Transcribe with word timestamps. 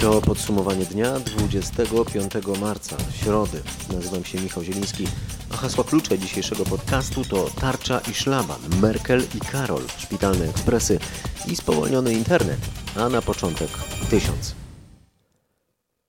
To 0.00 0.20
podsumowanie 0.20 0.84
dnia 0.84 1.20
25 1.20 2.32
marca, 2.60 2.96
środy. 3.12 3.62
Nazywam 3.92 4.24
się 4.24 4.40
Michał 4.40 4.62
Zieliński, 4.62 5.06
a 5.52 5.56
hasła 5.56 5.84
klucze 5.84 6.18
dzisiejszego 6.18 6.64
podcastu 6.64 7.24
to 7.24 7.50
tarcza 7.60 8.00
i 8.10 8.14
szlaban, 8.14 8.60
Merkel 8.82 9.22
i 9.34 9.40
Karol, 9.40 9.82
szpitalne 9.98 10.44
ekspresy 10.44 10.98
i 11.46 11.56
spowolniony 11.56 12.12
internet, 12.12 12.58
a 12.96 13.08
na 13.08 13.22
początek 13.22 13.68
tysiąc. 14.10 14.54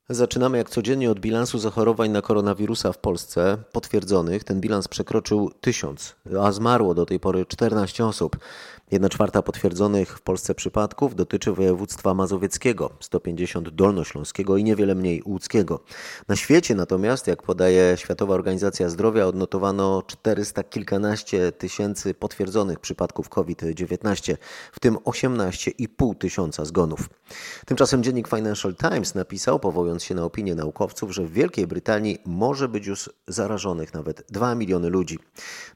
Zaczynamy 0.10 0.58
jak 0.58 0.70
codziennie 0.70 1.12
od 1.12 1.20
bilansu 1.20 1.60
zachorowań 1.60 2.12
na 2.12 2.22
koronawirusa 2.22 2.94
w 2.94 2.98
Polsce 2.98 3.58
potwierdzonych. 3.72 4.44
Ten 4.44 4.62
bilans 4.62 4.88
przekroczył 4.88 5.52
tysiąc, 5.62 6.16
a 6.42 6.52
zmarło 6.52 6.94
do 6.94 7.06
tej 7.06 7.20
pory 7.20 7.46
14 7.46 8.06
osób. 8.06 8.38
Jedna 8.92 9.10
czwarta 9.10 9.42
potwierdzonych 9.42 10.18
w 10.18 10.22
Polsce 10.22 10.56
przypadków 10.56 11.16
dotyczy 11.16 11.52
województwa 11.52 12.14
mazowieckiego, 12.14 12.90
150 13.00 13.70
dolnośląskiego 13.70 14.58
i 14.58 14.64
niewiele 14.64 14.96
mniej 14.96 15.24
łódzkiego. 15.26 15.84
Na 16.28 16.36
świecie 16.36 16.76
natomiast, 16.76 17.28
jak 17.28 17.44
podaje 17.44 17.98
Światowa 17.98 18.34
Organizacja 18.34 18.90
Zdrowia, 18.90 19.26
odnotowano 19.26 20.04
400 20.08 20.64
kilkanaście 20.64 21.52
tysięcy 21.52 22.14
potwierdzonych 22.14 22.80
przypadków 22.80 23.30
COVID-19, 23.30 24.38
w 24.72 24.80
tym 24.80 24.96
18,5 24.96 26.18
tysiąca 26.18 26.66
zgonów. 26.66 27.10
Tymczasem 27.66 28.04
dziennik 28.04 28.28
Financial 28.28 28.76
Times 28.76 29.16
napisał, 29.16 29.60
powołując 29.60 30.04
się 30.04 30.16
na 30.16 30.24
opinię 30.24 30.56
naukowców, 30.56 31.12
że 31.12 31.24
w 31.24 31.32
Wielkiej 31.32 31.68
Brytanii 31.68 32.18
może 32.26 32.70
być 32.70 32.88
już 32.88 33.10
zarażonych 33.28 33.94
nawet 33.94 34.24
2 34.30 34.56
miliony 34.56 34.90
ludzi. 34.90 35.20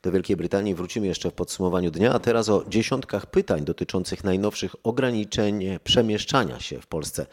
Do 0.02 0.12
Wielkiej 0.12 0.38
Brytanii 0.38 0.76
wrócimy 0.76 1.08
jeszcze 1.08 1.32
w 1.32 1.34
podsumowaniu 1.34 1.92
dnia, 1.92 2.14
a 2.14 2.20
teraz 2.20 2.50
o 2.50 2.64
10 2.68 3.05
dziesiątkach 3.06 3.32
pytań 3.32 3.66
dotyczących 3.66 4.24
najnowszych 4.24 4.76
ograniczeń 4.84 5.64
przemieszczania 5.84 6.60
się 6.60 6.82
w 6.82 6.88
Polsce. 6.88 7.26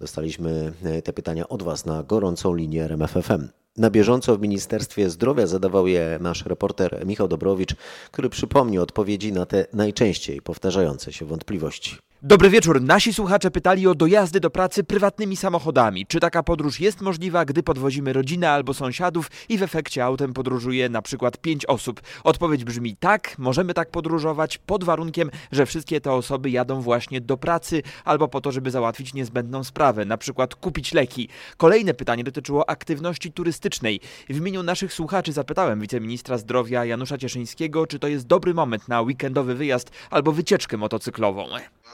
Dostaliśmy 0.00 0.72
e, 0.84 1.02
te 1.02 1.12
pytania 1.12 1.48
od 1.48 1.62
Was 1.62 1.86
na 1.86 2.02
gorącą 2.02 2.54
linię 2.54 2.84
RMFFM. 2.84 3.48
Na 3.76 3.90
bieżąco 3.90 4.36
w 4.36 4.40
Ministerstwie 4.40 5.10
Zdrowia 5.10 5.46
zadawał 5.46 5.86
je 5.86 6.18
nasz 6.20 6.46
reporter 6.46 7.06
Michał 7.06 7.28
Dobrowicz, 7.28 7.74
który 8.10 8.28
przypomni 8.28 8.78
odpowiedzi 8.78 9.32
na 9.32 9.46
te 9.46 9.66
najczęściej 9.72 10.42
powtarzające 10.42 11.12
się 11.12 11.24
wątpliwości. 11.24 11.96
Dobry 12.28 12.50
wieczór. 12.50 12.82
Nasi 12.82 13.14
słuchacze 13.14 13.50
pytali 13.50 13.86
o 13.86 13.94
dojazdy 13.94 14.40
do 14.40 14.50
pracy 14.50 14.84
prywatnymi 14.84 15.36
samochodami. 15.36 16.06
Czy 16.06 16.20
taka 16.20 16.42
podróż 16.42 16.80
jest 16.80 17.00
możliwa, 17.00 17.44
gdy 17.44 17.62
podwozimy 17.62 18.12
rodzinę 18.12 18.50
albo 18.50 18.74
sąsiadów 18.74 19.30
i 19.48 19.58
w 19.58 19.62
efekcie 19.62 20.04
autem 20.04 20.32
podróżuje 20.32 20.88
na 20.88 21.02
przykład 21.02 21.38
pięć 21.38 21.66
osób? 21.66 22.00
Odpowiedź 22.24 22.64
brzmi 22.64 22.96
tak, 22.96 23.38
możemy 23.38 23.74
tak 23.74 23.90
podróżować 23.90 24.58
pod 24.58 24.84
warunkiem, 24.84 25.30
że 25.52 25.66
wszystkie 25.66 26.00
te 26.00 26.12
osoby 26.12 26.50
jadą 26.50 26.80
właśnie 26.80 27.20
do 27.20 27.36
pracy 27.36 27.82
albo 28.04 28.28
po 28.28 28.40
to, 28.40 28.52
żeby 28.52 28.70
załatwić 28.70 29.14
niezbędną 29.14 29.64
sprawę, 29.64 30.04
na 30.04 30.18
przykład 30.18 30.54
kupić 30.54 30.92
leki. 30.92 31.28
Kolejne 31.56 31.94
pytanie 31.94 32.24
dotyczyło 32.24 32.70
aktywności 32.70 33.32
turystycznej. 33.32 34.00
W 34.28 34.36
imieniu 34.36 34.62
naszych 34.62 34.92
słuchaczy 34.92 35.32
zapytałem 35.32 35.80
wiceministra 35.80 36.38
zdrowia 36.38 36.84
Janusza 36.84 37.18
Cieszyńskiego, 37.18 37.86
czy 37.86 37.98
to 37.98 38.08
jest 38.08 38.26
dobry 38.26 38.54
moment 38.54 38.88
na 38.88 39.02
weekendowy 39.02 39.54
wyjazd 39.54 39.90
albo 40.10 40.32
wycieczkę 40.32 40.76
motocyklową. 40.76 41.46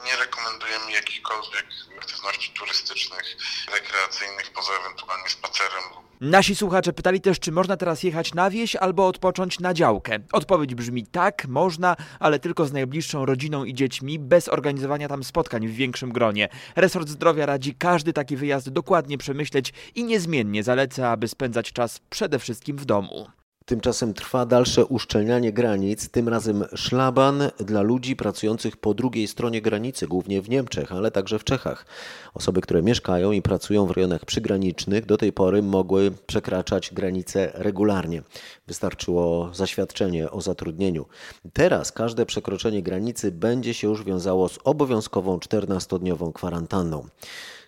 Nie 0.05 0.15
rekomendujemy 0.15 0.91
jakichkolwiek 0.91 1.65
aktywności 1.97 2.51
turystycznych, 2.53 3.37
rekreacyjnych, 3.73 4.51
poza 4.53 4.71
ewentualnie 4.73 5.29
spacerem. 5.29 5.83
Nasi 6.21 6.55
słuchacze 6.55 6.93
pytali 6.93 7.21
też, 7.21 7.39
czy 7.39 7.51
można 7.51 7.77
teraz 7.77 8.03
jechać 8.03 8.33
na 8.33 8.49
wieś 8.49 8.75
albo 8.75 9.07
odpocząć 9.07 9.59
na 9.59 9.73
działkę. 9.73 10.19
Odpowiedź 10.31 10.75
brzmi 10.75 11.07
tak, 11.07 11.47
można, 11.47 11.95
ale 12.19 12.39
tylko 12.39 12.65
z 12.65 12.73
najbliższą 12.73 13.25
rodziną 13.25 13.63
i 13.63 13.73
dziećmi, 13.73 14.19
bez 14.19 14.49
organizowania 14.49 15.07
tam 15.07 15.23
spotkań 15.23 15.67
w 15.67 15.75
większym 15.75 16.11
gronie. 16.11 16.49
Resort 16.75 17.09
Zdrowia 17.09 17.45
radzi 17.45 17.75
każdy 17.75 18.13
taki 18.13 18.37
wyjazd 18.37 18.69
dokładnie 18.69 19.17
przemyśleć 19.17 19.73
i 19.95 20.03
niezmiennie 20.03 20.63
zaleca, 20.63 21.09
aby 21.09 21.27
spędzać 21.27 21.71
czas 21.71 21.99
przede 22.09 22.39
wszystkim 22.39 22.77
w 22.77 22.85
domu. 22.85 23.42
Tymczasem 23.65 24.13
trwa 24.13 24.45
dalsze 24.45 24.85
uszczelnianie 24.85 25.53
granic, 25.53 26.09
tym 26.09 26.29
razem 26.29 26.63
szlaban 26.75 27.43
dla 27.57 27.81
ludzi 27.81 28.15
pracujących 28.15 28.77
po 28.77 28.93
drugiej 28.93 29.27
stronie 29.27 29.61
granicy, 29.61 30.07
głównie 30.07 30.41
w 30.41 30.49
Niemczech, 30.49 30.91
ale 30.91 31.11
także 31.11 31.39
w 31.39 31.43
Czechach. 31.43 31.85
Osoby, 32.33 32.61
które 32.61 32.81
mieszkają 32.81 33.31
i 33.31 33.41
pracują 33.41 33.85
w 33.85 33.91
rejonach 33.91 34.25
przygranicznych, 34.25 35.05
do 35.05 35.17
tej 35.17 35.33
pory 35.33 35.61
mogły 35.61 36.11
przekraczać 36.25 36.93
granice 36.93 37.51
regularnie. 37.53 38.23
Wystarczyło 38.67 39.49
zaświadczenie 39.53 40.31
o 40.31 40.41
zatrudnieniu. 40.41 41.05
Teraz 41.53 41.91
każde 41.91 42.25
przekroczenie 42.25 42.83
granicy 42.83 43.31
będzie 43.31 43.73
się 43.73 43.87
już 43.87 44.03
wiązało 44.03 44.49
z 44.49 44.59
obowiązkową 44.63 45.37
14-dniową 45.37 46.33
kwarantanną 46.33 47.07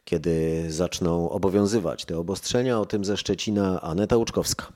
kiedy 0.06 0.66
zaczną 0.72 1.30
obowiązywać 1.30 2.06
te 2.06 2.18
obostrzenia. 2.18 2.80
O 2.80 2.86
tym 2.86 3.06
ze 3.06 3.18
Szczecina 3.18 3.82
Aneta 3.82 4.18
Łuczkowska. 4.18 4.68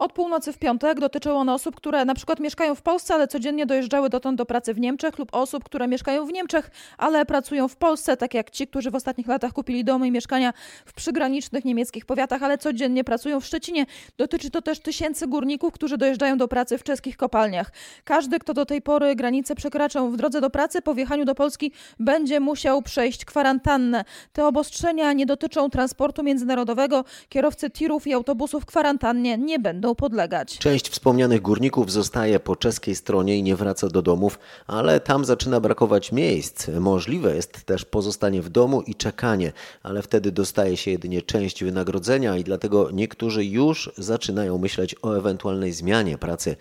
Od 0.00 0.12
północy 0.12 0.52
w 0.52 0.58
piątek 0.58 1.00
dotyczyły 1.00 1.34
one 1.34 1.54
osób, 1.54 1.76
które 1.76 2.04
na 2.04 2.14
przykład 2.14 2.40
mieszkają 2.40 2.74
w 2.74 2.82
Polsce, 2.82 3.14
ale 3.14 3.28
codziennie 3.28 3.66
dojeżdżały 3.66 4.08
dotąd 4.08 4.38
do 4.38 4.46
pracy 4.46 4.74
w 4.74 4.80
Niemczech 4.80 5.18
lub 5.18 5.34
osób, 5.34 5.64
które 5.64 5.88
mieszkają 5.88 6.26
w 6.26 6.32
Niemczech, 6.32 6.70
ale 6.98 7.26
pracują 7.26 7.68
w 7.68 7.76
Polsce, 7.76 8.16
tak 8.16 8.34
jak 8.34 8.50
ci, 8.50 8.66
którzy 8.66 8.90
w 8.90 8.94
ostatnich 8.94 9.26
latach 9.26 9.52
kupili 9.52 9.84
domy 9.84 10.06
i 10.06 10.10
mieszkania 10.10 10.52
w 10.86 10.92
przygranicznych 10.92 11.64
niemieckich 11.64 12.06
powiatach, 12.06 12.42
ale 12.42 12.58
codziennie 12.58 13.04
pracują 13.04 13.40
w 13.40 13.46
Szczecinie. 13.46 13.86
Dotyczy 14.18 14.50
to 14.50 14.62
też 14.62 14.80
tysięcy 14.80 15.26
górników, 15.26 15.72
którzy 15.72 15.98
dojeżdżają 15.98 16.38
do 16.38 16.48
pracy 16.48 16.78
w 16.78 16.82
czeskich 16.82 17.16
kopalniach. 17.16 17.72
Każdy, 18.04 18.38
kto 18.38 18.54
do 18.54 18.66
tej 18.66 18.82
pory 18.82 19.16
granicę 19.16 19.54
przekraczał 19.54 20.10
w 20.10 20.16
drodze 20.16 20.40
do 20.40 20.50
pracy, 20.50 20.82
po 20.82 20.94
wjechaniu 20.94 21.24
do 21.24 21.34
Polski 21.34 21.72
będzie 21.98 22.40
musiał 22.40 22.82
przejść 22.82 23.24
kwarantannę. 23.24 24.04
Te 24.32 24.46
obostrzenia 24.46 25.12
nie 25.12 25.26
dotyczą 25.26 25.70
transportu 25.70 26.22
międzynarodowego. 26.22 27.04
Kierowcy 27.28 27.70
tirów 27.70 28.06
i 28.06 28.12
autobusów 28.12 28.66
kwarantannie 28.66 29.38
nie 29.38 29.58
będą 29.58 29.89
podlegać. 29.94 30.58
Część 30.58 30.88
wspomnianych 30.88 31.42
górników 31.42 31.92
zostaje 31.92 32.40
po 32.40 32.56
czeskiej 32.56 32.94
stronie 32.94 33.36
i 33.36 33.42
nie 33.42 33.56
wraca 33.56 33.88
do 33.88 34.02
domów, 34.02 34.38
ale 34.66 35.00
tam 35.00 35.24
zaczyna 35.24 35.60
brakować 35.60 36.12
miejsc. 36.12 36.68
Możliwe 36.80 37.36
jest 37.36 37.64
też 37.64 37.84
pozostanie 37.84 38.42
w 38.42 38.48
domu 38.48 38.82
i 38.82 38.94
czekanie, 38.94 39.52
ale 39.82 40.02
wtedy 40.02 40.32
dostaje 40.32 40.76
się 40.76 40.90
jedynie 40.90 41.22
część 41.22 41.64
wynagrodzenia 41.64 42.36
i 42.36 42.44
dlatego 42.44 42.90
niektórzy 42.90 43.44
już 43.44 43.90
zaczynają 43.98 44.58
myśleć 44.58 44.96
o 45.02 45.18
ewentualnej 45.18 45.72
zmianie 45.72 46.18
pracy 46.18 46.56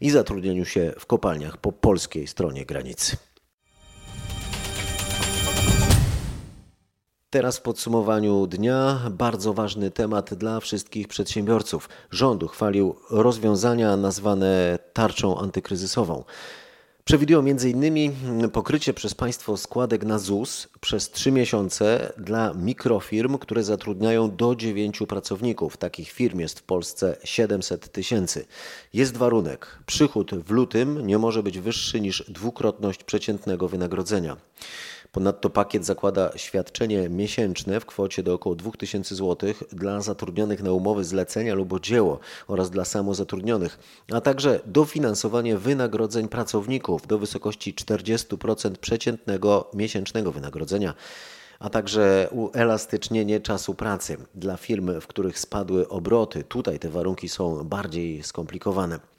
i 0.00 0.10
zatrudnieniu 0.10 0.64
się 0.64 0.92
w 0.98 1.06
kopalniach 1.06 1.56
po 1.56 1.72
polskiej 1.72 2.26
stronie 2.26 2.66
granicy. 2.66 3.16
Teraz 7.34 7.58
w 7.58 7.62
podsumowaniu 7.62 8.46
dnia 8.46 9.00
bardzo 9.10 9.54
ważny 9.54 9.90
temat 9.90 10.34
dla 10.34 10.60
wszystkich 10.60 11.08
przedsiębiorców. 11.08 11.88
Rząd 12.10 12.42
uchwalił 12.42 12.96
rozwiązania 13.10 13.96
nazwane 13.96 14.78
tarczą 14.92 15.38
antykryzysową. 15.38 16.24
Przewidują 17.04 17.38
m.in. 17.38 18.50
pokrycie 18.50 18.94
przez 18.94 19.14
państwo 19.14 19.56
składek 19.56 20.04
na 20.04 20.18
ZUS 20.18 20.68
przez 20.80 21.10
trzy 21.10 21.32
miesiące 21.32 22.12
dla 22.18 22.52
mikrofirm, 22.54 23.38
które 23.38 23.64
zatrudniają 23.64 24.36
do 24.36 24.54
dziewięciu 24.54 25.06
pracowników. 25.06 25.76
Takich 25.76 26.10
firm 26.10 26.40
jest 26.40 26.58
w 26.58 26.62
Polsce 26.62 27.16
700 27.24 27.92
tysięcy. 27.92 28.46
Jest 28.92 29.16
warunek: 29.16 29.78
przychód 29.86 30.34
w 30.34 30.50
lutym 30.50 31.06
nie 31.06 31.18
może 31.18 31.42
być 31.42 31.58
wyższy 31.58 32.00
niż 32.00 32.24
dwukrotność 32.28 33.04
przeciętnego 33.04 33.68
wynagrodzenia. 33.68 34.36
Ponadto 35.14 35.50
pakiet 35.50 35.84
zakłada 35.84 36.30
świadczenie 36.36 37.08
miesięczne 37.08 37.80
w 37.80 37.86
kwocie 37.86 38.22
do 38.22 38.34
około 38.34 38.54
2000 38.54 39.14
zł 39.14 39.54
dla 39.72 40.00
zatrudnionych 40.00 40.62
na 40.62 40.72
umowy 40.72 41.04
zlecenia 41.04 41.54
lub 41.54 41.80
dzieło 41.80 42.18
oraz 42.48 42.70
dla 42.70 42.84
samozatrudnionych, 42.84 43.78
a 44.12 44.20
także 44.20 44.60
dofinansowanie 44.66 45.58
wynagrodzeń 45.58 46.28
pracowników 46.28 47.06
do 47.06 47.18
wysokości 47.18 47.74
40% 47.74 48.76
przeciętnego 48.76 49.70
miesięcznego 49.74 50.32
wynagrodzenia 50.32 50.94
a 51.58 51.70
także 51.70 52.28
uelastycznienie 52.30 53.40
czasu 53.40 53.74
pracy 53.74 54.16
dla 54.34 54.56
firm, 54.56 55.00
w 55.00 55.06
których 55.06 55.38
spadły 55.38 55.88
obroty. 55.88 56.44
Tutaj 56.44 56.78
te 56.78 56.88
warunki 56.88 57.28
są 57.28 57.64
bardziej 57.64 58.22
skomplikowane. 58.22 59.13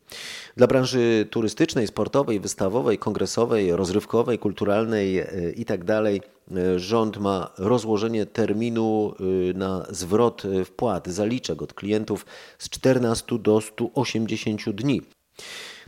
Dla 0.58 0.68
branży 0.68 1.28
turystycznej, 1.32 1.88
sportowej, 1.88 2.40
wystawowej, 2.40 2.98
kongresowej, 2.98 3.76
rozrywkowej, 3.76 4.40
kulturalnej 4.40 5.20
e, 5.20 5.28
itd. 5.56 5.86
Tak 5.86 6.58
e, 6.58 6.80
rząd 6.80 7.18
ma 7.18 7.52
rozłożenie 7.58 8.26
terminu 8.26 9.16
e, 9.20 9.24
na 9.58 9.86
zwrot 9.90 10.44
wpłat, 10.66 11.08
zaliczek 11.08 11.62
od 11.62 11.74
klientów 11.74 12.26
z 12.58 12.70
14 12.70 13.40
do 13.40 13.62
180 13.62 14.70
dni. 14.70 15.02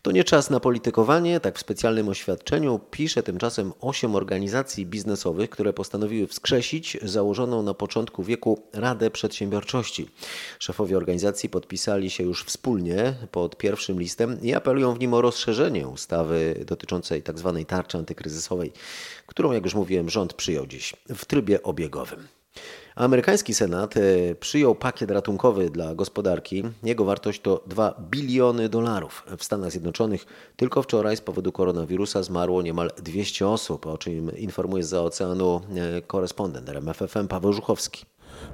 To 0.07 0.11
nie 0.11 0.23
czas 0.23 0.49
na 0.49 0.59
politykowanie, 0.59 1.39
tak 1.39 1.57
w 1.57 1.59
specjalnym 1.59 2.09
oświadczeniu 2.09 2.79
pisze 2.91 3.23
tymczasem 3.23 3.73
osiem 3.81 4.15
organizacji 4.15 4.85
biznesowych, 4.85 5.49
które 5.49 5.73
postanowiły 5.73 6.27
wskrzesić 6.27 6.97
założoną 7.01 7.63
na 7.63 7.73
początku 7.73 8.23
wieku 8.23 8.63
Radę 8.73 9.11
Przedsiębiorczości. 9.11 10.09
Szefowie 10.59 10.97
organizacji 10.97 11.49
podpisali 11.49 12.09
się 12.09 12.23
już 12.23 12.43
wspólnie 12.43 13.13
pod 13.31 13.57
pierwszym 13.57 13.99
listem 13.99 14.41
i 14.41 14.53
apelują 14.53 14.93
w 14.93 14.99
nim 14.99 15.13
o 15.13 15.21
rozszerzenie 15.21 15.87
ustawy 15.87 16.63
dotyczącej 16.67 17.23
tzw. 17.23 17.55
Tak 17.57 17.67
tarczy 17.69 17.97
antykryzysowej, 17.97 18.71
którą, 19.25 19.51
jak 19.51 19.63
już 19.63 19.75
mówiłem, 19.75 20.09
rząd 20.09 20.33
przyjął 20.33 20.67
dziś 20.67 20.93
w 21.09 21.25
trybie 21.25 21.63
obiegowym. 21.63 22.36
Amerykański 22.97 23.53
Senat 23.53 23.97
e, 23.97 24.01
przyjął 24.35 24.75
pakiet 24.75 25.11
ratunkowy 25.11 25.69
dla 25.69 25.95
gospodarki. 25.95 26.63
Jego 26.83 27.05
wartość 27.05 27.41
to 27.41 27.63
2 27.67 27.95
biliony 28.11 28.69
dolarów. 28.69 29.23
W 29.37 29.43
Stanach 29.43 29.71
Zjednoczonych 29.71 30.25
tylko 30.55 30.81
wczoraj 30.81 31.17
z 31.17 31.21
powodu 31.21 31.51
koronawirusa 31.51 32.23
zmarło 32.23 32.61
niemal 32.61 32.91
200 32.97 33.47
osób, 33.47 33.87
o 33.87 33.97
czym 33.97 34.37
informuje 34.37 34.83
z 34.83 34.93
oceanu 34.93 35.61
e, 35.97 36.01
korespondent 36.01 36.69
RMFFM 36.69 37.27
Paweł 37.27 37.53
Żuchowski. 37.53 38.05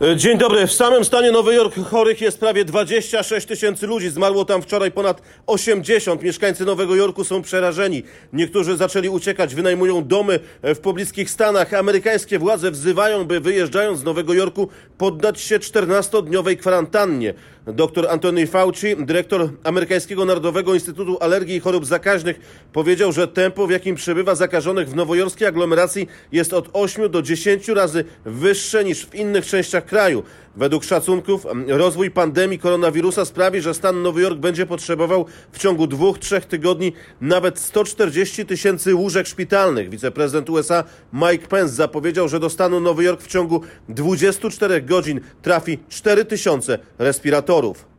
E, 0.02 0.16
dzień 0.16 0.38
dobry. 0.38 0.68
W 0.68 0.74
samym 0.74 1.06
stanie 1.06 1.32
Nowy 1.32 1.54
Jork 1.54 1.76
chorych 1.90 2.22
jest 2.22 2.40
prawie 2.40 2.66
26 2.66 3.48
tysięcy 3.48 3.88
ludzi. 3.88 4.10
Zmarło 4.10 4.46
tam 4.46 4.62
wczoraj 4.62 4.92
ponad 4.92 5.22
80. 5.48 6.24
Mieszkańcy 6.24 6.66
Nowego 6.66 6.96
Jorku 6.96 7.24
są 7.24 7.42
przerażeni. 7.42 8.04
Niektórzy 8.34 8.78
zaczęli 8.78 9.10
uciekać, 9.10 9.56
wynajmują 9.56 10.08
domy 10.08 10.40
w 10.64 10.80
pobliskich 10.80 11.30
stanach. 11.30 11.74
Amerykańskie 11.74 12.40
władze 12.40 12.72
wzywają, 12.72 13.26
by 13.26 13.40
wyjeżdżając 13.40 14.00
z 14.00 14.04
Nowego 14.04 14.34
Jorku 14.34 14.68
poddać 14.98 15.42
się 15.42 15.60
14-dniowej 15.60 16.58
kwarantannie. 16.58 17.34
Dr 17.68 18.08
Anthony 18.10 18.48
Fauci, 18.48 18.96
dyrektor 19.00 19.50
Amerykańskiego 19.64 20.26
Narodowego 20.26 20.74
Instytutu 20.74 21.18
Alergii 21.20 21.56
i 21.56 21.60
Chorób 21.60 21.86
Zakaźnych, 21.86 22.40
powiedział, 22.74 23.12
że 23.12 23.28
tempo, 23.28 23.68
w 23.68 23.72
jakim 23.72 23.96
przybywa 23.96 24.36
zakażonych 24.36 24.90
w 24.90 24.96
nowojorskiej 24.96 25.48
aglomeracji 25.48 26.08
jest 26.32 26.54
od 26.54 26.70
8 26.74 27.12
do 27.12 27.22
10 27.22 27.68
razy 27.68 28.06
wyższe 28.26 28.84
niż 28.84 29.06
w 29.06 29.16
innych 29.16 29.46
częściach 29.46 29.86
kraju. 29.86 30.24
Według 30.56 30.84
szacunków 30.84 31.46
rozwój 31.68 32.12
pandemii 32.12 32.60
koronawirusa 32.60 33.26
sprawi, 33.26 33.62
że 33.62 33.74
stan 33.74 34.02
Nowy 34.02 34.22
Jork 34.22 34.40
będzie 34.40 34.66
potrzebował 34.66 35.26
w 35.52 35.60
ciągu 35.60 35.88
dwóch, 35.88 36.20
trzech 36.20 36.46
tygodni 36.46 36.94
nawet 37.22 37.60
140 37.60 38.46
tysięcy 38.46 38.96
łóżek 38.96 39.28
szpitalnych. 39.28 39.90
Wiceprezydent 39.90 40.50
USA 40.50 40.84
Mike 41.14 41.48
Pence 41.48 41.74
zapowiedział, 41.74 42.30
że 42.30 42.40
do 42.40 42.50
stanu 42.50 42.80
Nowy 42.80 43.04
Jork 43.04 43.22
w 43.22 43.28
ciągu 43.28 43.62
24 43.90 44.82
godzin 44.82 45.22
trafi 45.42 45.80
4 45.90 46.26
tysiące 46.26 46.80
respiratorów. 46.98 47.94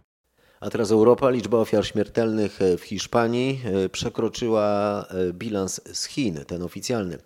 A 0.60 0.70
teraz 0.70 0.90
Europa. 0.90 1.30
Liczba 1.30 1.58
ofiar 1.58 1.86
śmiertelnych 1.86 2.58
w 2.78 2.82
Hiszpanii 2.82 3.60
e, 3.64 3.88
przekroczyła 3.88 5.06
e, 5.10 5.32
bilans 5.32 5.80
z 5.92 6.04
Chin, 6.04 6.44
ten 6.46 6.62
oficjalny. 6.62 7.18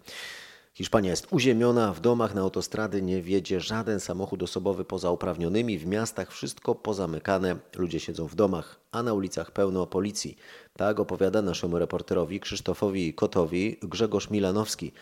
Hiszpania 0.78 1.10
jest 1.10 1.26
uziemiona, 1.30 1.92
w 1.92 2.00
domach 2.00 2.34
na 2.34 2.40
autostrady 2.40 3.02
nie 3.02 3.22
wiedzie 3.22 3.60
żaden 3.60 4.00
samochód 4.00 4.42
osobowy 4.42 4.84
poza 4.84 5.10
uprawnionymi, 5.10 5.78
w 5.78 5.86
miastach 5.86 6.32
wszystko 6.32 6.74
pozamykane, 6.74 7.56
ludzie 7.76 8.00
siedzą 8.00 8.26
w 8.26 8.34
domach, 8.34 8.80
a 8.92 9.02
na 9.02 9.14
ulicach 9.14 9.50
pełno 9.50 9.86
policji. 9.86 10.36
Tak 10.76 11.00
opowiada 11.00 11.42
naszemu 11.42 11.78
reporterowi 11.78 12.40
Krzysztofowi 12.40 13.14
Kotowi 13.14 13.78
Grzegorz 13.82 14.30
Milanowski, 14.30 14.92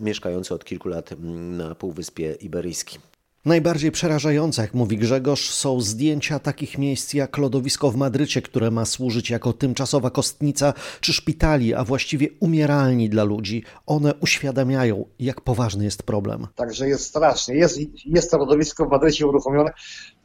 mieszkający 0.00 0.54
od 0.54 0.64
kilku 0.64 0.88
lat 0.88 1.10
na 1.50 1.74
Półwyspie 1.74 2.32
Iberyjskim. 2.32 3.00
Najbardziej 3.46 3.92
przerażające, 3.92 4.62
jak 4.62 4.74
mówi 4.74 4.98
Grzegorz, 4.98 5.50
są 5.50 5.80
zdjęcia 5.80 6.38
takich 6.38 6.78
miejsc 6.78 7.14
jak 7.14 7.38
lodowisko 7.38 7.90
w 7.90 7.96
Madrycie, 7.96 8.42
które 8.42 8.70
ma 8.70 8.84
służyć 8.84 9.30
jako 9.30 9.52
tymczasowa 9.52 10.10
kostnica, 10.10 10.74
czy 11.00 11.12
szpitali, 11.12 11.74
a 11.74 11.84
właściwie 11.84 12.28
umieralni 12.40 13.08
dla 13.08 13.24
ludzi. 13.24 13.62
One 13.86 14.14
uświadamiają, 14.14 15.04
jak 15.18 15.40
poważny 15.40 15.84
jest 15.84 16.02
problem. 16.02 16.46
Także 16.54 16.88
jest 16.88 17.04
strasznie. 17.04 17.54
Jest, 17.54 17.78
jest 18.06 18.30
to 18.30 18.38
lodowisko 18.38 18.86
w 18.86 18.90
Madrycie 18.90 19.26
uruchomione. 19.26 19.70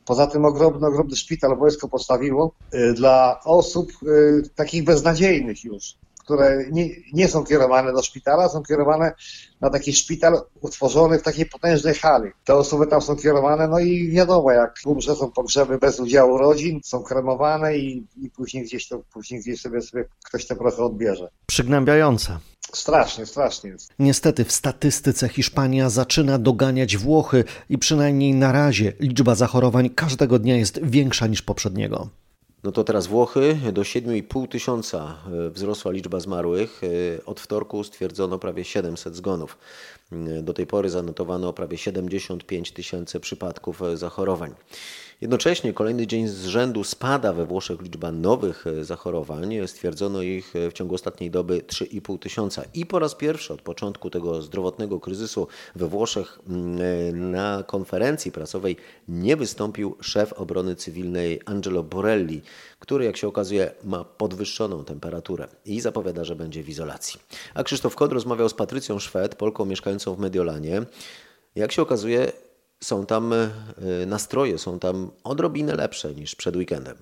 Poza 0.05 0.27
tym 0.27 0.45
ogromny, 0.45 0.87
ogromny 0.87 1.15
szpital 1.15 1.57
wojsko 1.57 1.87
postawiło 1.89 2.51
y, 2.73 2.93
dla 2.93 3.39
osób 3.45 3.91
y, 4.03 4.49
takich 4.55 4.83
beznadziejnych 4.83 5.63
już 5.63 5.95
które 6.23 6.65
nie, 6.71 6.89
nie 7.13 7.27
są 7.27 7.45
kierowane 7.45 7.93
do 7.93 8.03
szpitala, 8.03 8.49
są 8.49 8.63
kierowane 8.63 9.13
na 9.61 9.69
taki 9.69 9.93
szpital 9.93 10.41
utworzony 10.61 11.19
w 11.19 11.23
takiej 11.23 11.45
potężnej 11.45 11.95
hali. 11.95 12.31
Te 12.45 12.55
osoby 12.55 12.87
tam 12.87 13.01
są 13.01 13.15
kierowane, 13.15 13.67
no 13.67 13.79
i 13.79 14.11
wiadomo, 14.11 14.51
jak 14.51 14.75
umrze, 14.85 15.15
są 15.15 15.31
pogrzeby 15.31 15.77
bez 15.77 15.99
udziału 15.99 16.37
rodzin, 16.37 16.79
są 16.83 17.03
kremowane 17.03 17.77
i, 17.77 18.07
i 18.21 18.29
później 18.29 18.63
gdzieś 18.63 18.87
to, 18.87 19.01
później 19.13 19.41
gdzieś 19.41 19.61
sobie, 19.61 19.81
sobie 19.81 20.05
ktoś 20.23 20.45
te 20.45 20.55
prochy 20.55 20.83
odbierze. 20.83 21.29
Przygnębiające. 21.45 22.37
Strasznie, 22.73 23.25
strasznie. 23.25 23.75
Niestety 23.99 24.45
w 24.45 24.51
statystyce 24.51 25.29
Hiszpania 25.29 25.89
zaczyna 25.89 26.37
doganiać 26.37 26.97
Włochy 26.97 27.43
i 27.69 27.77
przynajmniej 27.77 28.33
na 28.33 28.51
razie 28.51 28.93
liczba 28.99 29.35
zachorowań 29.35 29.89
każdego 29.89 30.39
dnia 30.39 30.57
jest 30.57 30.79
większa 30.83 31.27
niż 31.27 31.41
poprzedniego. 31.41 32.09
No 32.63 32.71
to 32.71 32.83
teraz 32.83 33.07
Włochy. 33.07 33.57
Do 33.73 33.81
7,5 33.81 34.47
tysiąca 34.47 35.17
e, 35.47 35.49
wzrosła 35.49 35.91
liczba 35.91 36.19
zmarłych. 36.19 36.81
E, 36.83 37.25
od 37.25 37.39
wtorku 37.39 37.83
stwierdzono 37.83 38.39
prawie 38.39 38.63
700 38.63 39.15
zgonów. 39.15 39.57
E, 40.11 40.41
do 40.41 40.53
tej 40.53 40.67
pory 40.67 40.89
zanotowano 40.89 41.53
prawie 41.53 41.77
75 41.77 42.71
tysięcy 42.71 43.19
przypadków 43.19 43.81
zachorowań. 43.95 44.53
Jednocześnie 45.21 45.73
kolejny 45.73 46.07
dzień 46.07 46.27
z 46.27 46.45
rzędu 46.45 46.83
spada 46.83 47.33
we 47.33 47.45
Włoszech 47.45 47.81
liczba 47.81 48.11
nowych 48.11 48.67
e, 48.67 48.83
zachorowań. 48.83 49.67
Stwierdzono 49.67 50.21
ich 50.21 50.55
e, 50.55 50.69
w 50.69 50.73
ciągu 50.73 50.95
ostatniej 50.95 51.31
doby 51.31 51.61
3,5 51.67 52.19
tysiąca. 52.19 52.63
I 52.73 52.85
po 52.85 52.99
raz 52.99 53.15
pierwszy 53.15 53.53
od 53.53 53.61
początku 53.61 54.09
tego 54.09 54.41
zdrowotnego 54.41 54.99
kryzysu 54.99 55.47
we 55.75 55.87
Włoszech 55.87 56.39
e, 56.39 57.13
na 57.13 57.63
konferencji 57.67 58.31
prasowej 58.31 58.75
nie 59.07 59.37
wystąpił 59.37 59.95
szef 60.01 60.33
obrony 60.33 60.75
cywilnej 60.75 61.39
Angelo 61.45 61.83
Borelli, 61.83 62.41
który 62.81 63.05
jak 63.05 63.17
się 63.17 63.27
okazuje 63.27 63.71
ma 63.83 64.03
podwyższoną 64.03 64.83
temperaturę 64.83 65.47
i 65.65 65.81
zapowiada, 65.81 66.23
że 66.23 66.35
będzie 66.35 66.63
w 66.63 66.69
izolacji. 66.69 67.19
A 67.53 67.63
Krzysztof 67.63 67.95
Kod 67.95 68.11
rozmawiał 68.11 68.49
z 68.49 68.53
Patrycją 68.53 68.99
Szwed, 68.99 69.35
Polką 69.35 69.65
mieszkającą 69.65 70.15
w 70.15 70.19
Mediolanie. 70.19 70.81
Jak 71.55 71.71
się 71.71 71.81
okazuje, 71.81 72.31
są 72.83 73.05
tam 73.05 73.33
e, 73.33 73.49
nastroje, 74.05 74.57
są 74.57 74.79
tam 74.79 75.11
odrobinę 75.23 75.75
lepsze 75.75 76.13
niż 76.13 76.35
przed 76.35 76.55
weekendem. 76.55 76.97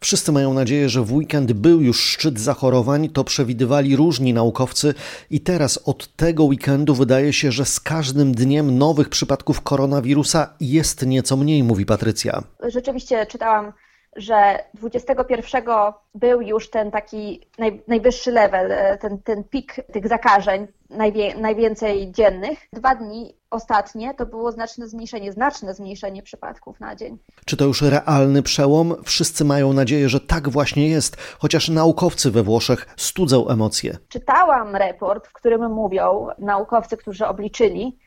Wszyscy 0.00 0.32
mają 0.32 0.54
nadzieję, 0.54 0.88
że 0.88 1.02
w 1.02 1.12
weekend 1.12 1.52
był 1.52 1.80
już 1.80 2.00
szczyt 2.00 2.40
zachorowań, 2.40 3.08
to 3.08 3.24
przewidywali 3.24 3.96
różni 3.96 4.34
naukowcy 4.34 4.94
i 5.30 5.40
teraz 5.40 5.78
od 5.84 6.16
tego 6.16 6.44
weekendu 6.44 6.94
wydaje 6.94 7.32
się, 7.32 7.52
że 7.52 7.64
z 7.64 7.80
każdym 7.80 8.32
dniem 8.32 8.78
nowych 8.78 9.08
przypadków 9.08 9.60
koronawirusa 9.60 10.54
jest 10.60 11.06
nieco 11.06 11.36
mniej, 11.36 11.64
mówi 11.64 11.86
Patrycja. 11.86 12.42
Rzeczywiście 12.68 13.26
czytałam 13.26 13.72
że 14.16 14.58
21 14.74 15.64
był 16.14 16.40
już 16.40 16.70
ten 16.70 16.90
taki 16.90 17.40
naj, 17.58 17.82
najwyższy 17.88 18.32
level, 18.32 18.72
e, 18.72 18.98
ten, 18.98 19.18
ten 19.18 19.44
pik 19.44 19.74
tych 19.92 20.08
zakażeń, 20.08 20.66
najwie, 20.90 21.34
najwięcej 21.34 22.12
dziennych. 22.12 22.58
Dwa 22.72 22.94
dni 22.94 23.34
ostatnie 23.50 24.14
to 24.14 24.26
było 24.26 24.52
znaczne 24.52 24.88
zmniejszenie, 24.88 25.32
znaczne 25.32 25.74
zmniejszenie 25.74 26.22
przypadków 26.22 26.80
na 26.80 26.96
dzień. 26.96 27.18
Czy 27.44 27.56
to 27.56 27.64
już 27.64 27.82
realny 27.82 28.42
przełom? 28.42 28.94
Wszyscy 29.04 29.44
mają 29.44 29.72
nadzieję, 29.72 30.08
że 30.08 30.20
tak 30.20 30.48
właśnie 30.48 30.88
jest, 30.88 31.16
chociaż 31.38 31.68
naukowcy 31.68 32.30
we 32.30 32.42
Włoszech 32.42 32.86
studzą 32.96 33.48
emocje. 33.48 33.96
Czytałam 34.08 34.76
raport, 34.76 35.28
w 35.28 35.32
którym 35.32 35.72
mówią 35.72 36.28
naukowcy, 36.38 36.96
którzy 36.96 37.26
obliczyli 37.26 37.98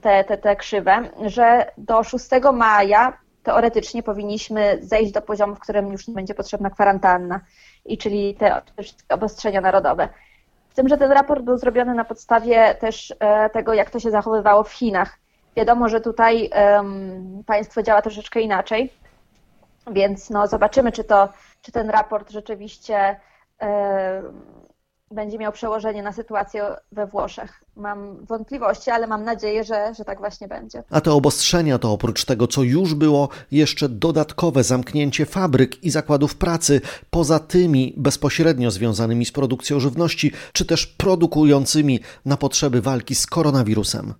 te, 0.00 0.24
te, 0.24 0.38
te 0.38 0.56
krzywe, 0.56 1.10
że 1.26 1.72
do 1.78 2.02
6 2.02 2.26
maja 2.52 3.23
teoretycznie 3.44 4.02
powinniśmy 4.02 4.78
zejść 4.80 5.12
do 5.12 5.22
poziomu, 5.22 5.54
w 5.54 5.60
którym 5.60 5.92
już 5.92 6.08
nie 6.08 6.14
będzie 6.14 6.34
potrzebna 6.34 6.70
kwarantanna, 6.70 7.40
i 7.84 7.98
czyli 7.98 8.34
te 8.34 8.62
obostrzenia 9.08 9.60
narodowe. 9.60 10.08
Z 10.72 10.74
tym, 10.74 10.88
że 10.88 10.98
ten 10.98 11.12
raport 11.12 11.42
był 11.44 11.58
zrobiony 11.58 11.94
na 11.94 12.04
podstawie 12.04 12.74
też 12.74 13.14
e, 13.20 13.50
tego, 13.50 13.74
jak 13.74 13.90
to 13.90 14.00
się 14.00 14.10
zachowywało 14.10 14.64
w 14.64 14.72
Chinach. 14.72 15.18
Wiadomo, 15.56 15.88
że 15.88 16.00
tutaj 16.00 16.50
um, 16.74 17.42
państwo 17.46 17.82
działa 17.82 18.02
troszeczkę 18.02 18.40
inaczej, 18.40 18.92
więc 19.90 20.30
no, 20.30 20.46
zobaczymy, 20.46 20.92
czy, 20.92 21.04
to, 21.04 21.28
czy 21.62 21.72
ten 21.72 21.90
raport 21.90 22.30
rzeczywiście 22.30 23.20
um, 23.60 24.40
będzie 25.10 25.38
miał 25.38 25.52
przełożenie 25.52 26.02
na 26.02 26.12
sytuację 26.12 26.64
we 26.92 27.06
Włoszech. 27.06 27.64
Mam 27.76 28.26
wątpliwości, 28.26 28.90
ale 28.90 29.06
mam 29.06 29.24
nadzieję, 29.24 29.64
że, 29.64 29.92
że 29.98 30.04
tak 30.04 30.18
właśnie 30.18 30.48
będzie. 30.48 30.82
A 30.90 31.00
te 31.00 31.12
obostrzenia 31.12 31.78
to 31.78 31.92
oprócz 31.92 32.24
tego, 32.24 32.46
co 32.46 32.62
już 32.62 32.94
było, 32.94 33.28
jeszcze 33.50 33.88
dodatkowe 33.88 34.64
zamknięcie 34.64 35.26
fabryk 35.26 35.84
i 35.84 35.90
zakładów 35.90 36.36
pracy, 36.36 36.80
poza 37.10 37.38
tymi 37.38 37.94
bezpośrednio 37.96 38.70
związanymi 38.70 39.24
z 39.24 39.32
produkcją 39.32 39.80
żywności, 39.80 40.32
czy 40.52 40.64
też 40.64 40.86
produkującymi 40.86 42.00
na 42.24 42.36
potrzeby 42.36 42.80
walki 42.80 43.14
z 43.14 43.26
koronawirusem. 43.26 44.14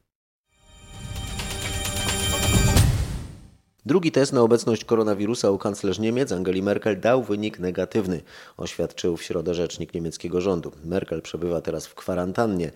Drugi 3.87 4.13
test 4.13 4.33
na 4.33 4.41
obecność 4.41 4.85
koronawirusa 4.85 5.51
u 5.51 5.59
kanclerz 5.59 5.99
Niemiec 5.99 6.33
Angeli 6.33 6.63
Merkel 6.63 7.01
dał 7.01 7.23
wynik 7.23 7.59
negatywny, 7.59 8.21
oświadczył 8.57 9.17
w 9.17 9.23
środę 9.23 9.55
rzecznik 9.55 9.95
niemieckiego 9.95 10.41
rządu. 10.41 10.73
Merkel 10.85 11.23
przebywa 11.23 11.61
teraz 11.61 11.87
w 11.87 11.95
kwarantannie. 11.95 12.71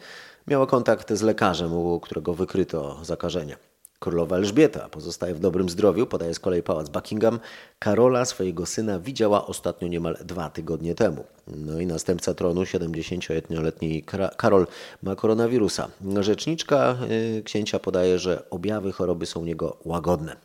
Miała 0.46 0.66
kontakt 0.66 1.12
z 1.12 1.22
lekarzem, 1.22 1.72
u 1.72 2.00
którego 2.00 2.34
wykryto 2.34 3.04
zakażenie. 3.04 3.56
Królowa 3.98 4.36
Elżbieta 4.36 4.88
pozostaje 4.88 5.34
w 5.34 5.40
dobrym 5.40 5.68
zdrowiu, 5.68 6.06
podaje 6.06 6.34
z 6.34 6.40
kolei 6.40 6.62
pałac 6.62 6.88
Buckingham. 6.88 7.40
Karola 7.78 8.24
swojego 8.24 8.66
syna 8.66 8.98
widziała 9.00 9.46
ostatnio 9.46 9.88
niemal 9.88 10.16
dwa 10.24 10.50
tygodnie 10.50 10.94
temu. 10.94 11.24
No 11.46 11.80
i 11.80 11.86
następca 11.86 12.34
tronu, 12.34 12.62
71-letni 12.62 14.02
Karol, 14.36 14.66
ma 15.02 15.16
koronawirusa. 15.16 15.88
Rzeczniczka 16.20 16.96
y, 17.38 17.42
księcia 17.42 17.78
podaje, 17.78 18.18
że 18.18 18.50
objawy 18.50 18.92
choroby 18.92 19.26
są 19.26 19.40
u 19.40 19.44
niego 19.44 19.76
łagodne. 19.84 20.36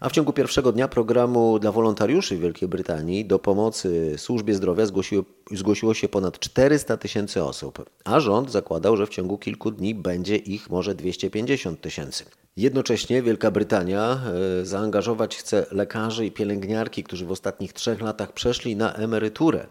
A 0.00 0.08
w 0.08 0.12
ciągu 0.12 0.32
pierwszego 0.32 0.72
dnia 0.72 0.88
programu 0.88 1.58
dla 1.58 1.72
wolontariuszy 1.72 2.36
w 2.36 2.40
Wielkiej 2.40 2.68
Brytanii 2.68 3.24
do 3.24 3.38
pomocy 3.38 4.14
służbie 4.16 4.54
zdrowia 4.54 4.86
zgłosiło, 4.86 5.24
zgłosiło 5.52 5.94
się 5.94 6.08
ponad 6.08 6.38
400 6.38 6.96
tysięcy 6.96 7.44
osób, 7.44 7.90
a 8.04 8.20
rząd 8.20 8.50
zakładał, 8.50 8.96
że 8.96 9.06
w 9.06 9.10
ciągu 9.10 9.38
kilku 9.38 9.70
dni 9.70 9.94
będzie 9.94 10.36
ich 10.36 10.70
może 10.70 10.94
250 10.94 11.80
tysięcy. 11.80 12.24
Jednocześnie 12.56 13.22
Wielka 13.22 13.50
Brytania 13.50 14.20
e, 14.60 14.66
zaangażować 14.66 15.36
chce 15.36 15.66
lekarzy 15.70 16.26
i 16.26 16.32
pielęgniarki, 16.32 17.04
którzy 17.04 17.26
w 17.26 17.30
ostatnich 17.30 17.72
trzech 17.72 18.00
latach 18.00 18.32
przeszli 18.32 18.76
na 18.76 18.94
emeryturę. 18.94 19.66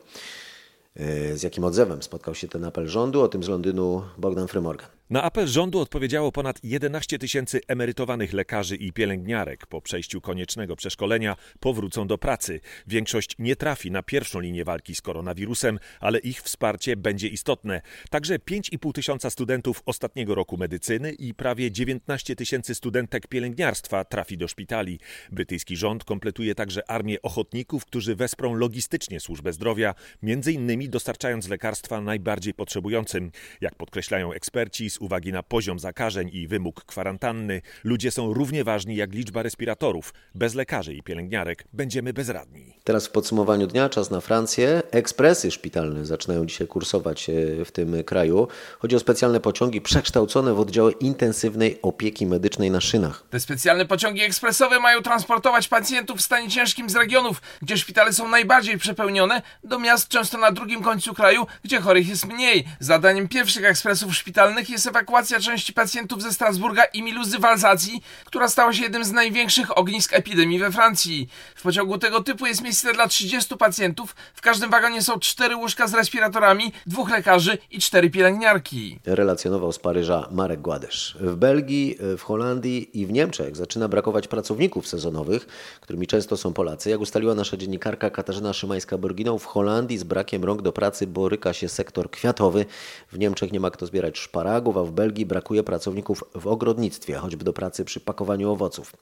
E, 0.95 1.37
z 1.37 1.43
jakim 1.43 1.63
odzewem 1.63 2.03
spotkał 2.03 2.35
się 2.35 2.47
ten 2.47 2.63
apel 2.63 2.87
rządu? 2.87 3.21
O 3.21 3.27
tym 3.27 3.43
z 3.43 3.47
Londynu 3.47 4.01
Bogdan 4.17 4.47
Frymorgan. 4.47 4.94
Na 5.09 5.23
apel 5.23 5.47
rządu 5.47 5.79
odpowiedziało 5.79 6.31
ponad 6.31 6.59
11 6.63 7.19
tysięcy 7.19 7.61
emerytowanych 7.67 8.33
lekarzy 8.33 8.75
i 8.75 8.91
pielęgniarek. 8.91 9.65
Po 9.67 9.81
przejściu 9.81 10.21
koniecznego 10.21 10.75
przeszkolenia 10.75 11.35
powrócą 11.59 12.07
do 12.07 12.17
pracy. 12.17 12.59
Większość 12.87 13.35
nie 13.39 13.55
trafi 13.55 13.91
na 13.91 14.03
pierwszą 14.03 14.39
linię 14.39 14.65
walki 14.65 14.95
z 14.95 15.01
koronawirusem, 15.01 15.79
ale 15.99 16.19
ich 16.19 16.41
wsparcie 16.41 16.95
będzie 16.95 17.27
istotne. 17.27 17.81
Także 18.09 18.39
5,5 18.39 18.91
tysiąca 18.91 19.29
studentów 19.29 19.81
ostatniego 19.85 20.35
roku 20.35 20.57
medycyny 20.57 21.11
i 21.11 21.33
prawie 21.33 21.71
19 21.71 22.35
tysięcy 22.35 22.75
studentek 22.75 23.27
pielęgniarstwa 23.27 24.05
trafi 24.05 24.37
do 24.37 24.47
szpitali. 24.47 24.99
Brytyjski 25.31 25.75
rząd 25.75 26.03
kompletuje 26.03 26.55
także 26.55 26.89
armię 26.89 27.21
ochotników, 27.21 27.85
którzy 27.85 28.15
wesprą 28.15 28.53
logistycznie 28.53 29.19
służbę 29.19 29.53
zdrowia, 29.53 29.95
między 30.23 30.51
innymi 30.51 30.89
dostarczając 30.89 31.47
lekarstwa 31.47 32.01
najbardziej 32.01 32.53
potrzebującym. 32.53 33.31
Jak 33.61 33.75
podkreślają 33.75 34.33
eksperci, 34.33 34.94
z 34.95 34.97
uwagi 34.97 35.31
na 35.31 35.43
poziom 35.43 35.79
zakażeń 35.79 36.29
i 36.33 36.47
wymóg 36.47 36.83
kwarantanny, 36.83 37.61
ludzie 37.83 38.11
są 38.11 38.33
równie 38.33 38.63
ważni 38.63 38.95
jak 38.95 39.13
liczba 39.13 39.43
respiratorów. 39.43 40.13
Bez 40.35 40.53
lekarzy 40.55 40.93
i 40.93 41.03
pielęgniarek 41.03 41.63
będziemy 41.73 42.13
bezradni. 42.13 42.73
Teraz 42.83 43.07
w 43.07 43.11
podsumowaniu 43.11 43.67
dnia 43.67 43.89
czas 43.89 44.11
na 44.11 44.21
Francję. 44.21 44.81
Ekspresy 44.91 45.51
szpitalne 45.51 46.05
zaczynają 46.05 46.45
dzisiaj 46.45 46.67
kursować 46.67 47.29
e, 47.29 47.65
w 47.65 47.71
tym 47.71 48.03
kraju. 48.03 48.47
Chodzi 48.79 48.95
o 48.95 48.99
specjalne 48.99 49.39
pociągi 49.39 49.81
przekształcone 49.81 50.53
w 50.53 50.59
oddziały 50.59 50.91
intensywnej 50.91 51.79
opieki 51.81 52.25
medycznej 52.25 52.71
na 52.71 52.81
szynach. 52.81 53.23
Te 53.29 53.39
specjalne 53.39 53.85
pociągi 53.85 54.21
ekspresowe 54.21 54.79
mają 54.79 55.01
transportować 55.01 55.67
pacjentów 55.67 56.17
w 56.17 56.21
stanie 56.21 56.49
ciężkim 56.49 56.89
z 56.89 56.95
regionów, 56.95 57.41
gdzie 57.61 57.77
szpitale 57.77 58.13
są 58.13 58.27
najbardziej 58.27 58.77
przepełnione, 58.77 59.41
do 59.63 59.79
miast 59.79 60.07
często 60.07 60.37
na 60.37 60.51
drugim 60.51 60.83
końcu 60.83 61.13
kraju, 61.13 61.47
gdzie 61.63 61.81
chorych 61.81 62.07
jest 62.07 62.25
mniej. 62.25 62.65
Zadaniem 62.79 63.27
pierwszych 63.27 63.65
ekspresów 63.65 64.15
szpitalnych 64.15 64.69
jest 64.69 64.84
ewakuacja 64.87 65.39
części 65.39 65.73
pacjentów 65.73 66.21
ze 66.21 66.33
Strasburga 66.33 66.83
i 66.83 67.03
Miluzy 67.03 67.39
w 67.39 67.45
Alzacji, 67.45 68.03
która 68.25 68.49
stała 68.49 68.73
się 68.73 68.83
jednym 68.83 69.05
z 69.05 69.11
największych 69.11 69.77
ognisk 69.77 70.13
epidemii 70.13 70.59
we 70.59 70.71
Francji. 70.71 71.29
W 71.55 71.61
pociągu 71.61 71.97
tego 71.97 72.23
typu 72.23 72.45
jest 72.45 72.61
miejsce 72.61 72.93
dla 72.93 73.07
30 73.07 73.57
pacjentów, 73.57 74.15
w 74.33 74.41
każdym 74.41 74.69
wagonie 74.69 75.01
są 75.01 75.19
4 75.19 75.55
łóżka 75.55 75.87
z 75.87 75.93
respiratorami, 75.93 76.71
dwóch 76.85 77.09
lekarzy 77.09 77.57
i 77.71 77.79
4 77.79 78.09
pielęgniarki. 78.09 78.99
Relacjonował 79.05 79.71
z 79.71 79.79
Paryża 79.79 80.27
Marek 80.31 80.61
Gładesz. 80.61 81.17
W 81.19 81.35
Belgii, 81.35 81.97
w 82.17 82.21
Holandii 82.21 83.01
i 83.01 83.05
w 83.05 83.11
Niemczech 83.11 83.55
zaczyna 83.55 83.87
brakować 83.87 84.27
pracowników 84.27 84.87
sezonowych, 84.87 85.47
którymi 85.81 86.07
często 86.07 86.37
są 86.37 86.53
Polacy. 86.53 86.89
Jak 86.89 86.99
ustaliła 87.01 87.35
nasza 87.35 87.57
dziennikarka 87.57 88.09
Katarzyna 88.09 88.51
Szymańska-Borginą, 88.51 89.39
w 89.39 89.45
Holandii 89.45 89.97
z 89.97 90.03
brakiem 90.03 90.43
rąk 90.43 90.61
do 90.61 90.71
pracy 90.71 91.07
boryka 91.07 91.53
się 91.53 91.69
sektor 91.69 92.11
kwiatowy. 92.11 92.65
W 93.11 93.19
Niemczech 93.19 93.51
nie 93.51 93.59
ma 93.59 93.71
kto 93.71 93.85
zbierać 93.85 94.17
szparagów, 94.17 94.74
w 94.83 94.91
Belgii 94.91 95.25
brakuje 95.25 95.63
pracowników 95.63 96.23
w 96.35 96.47
ogrodnictwie, 96.47 97.15
choćby 97.15 97.45
do 97.45 97.53
pracy 97.53 97.85
przy 97.85 97.99
pakowaniu 97.99 98.51
owoców. 98.51 98.93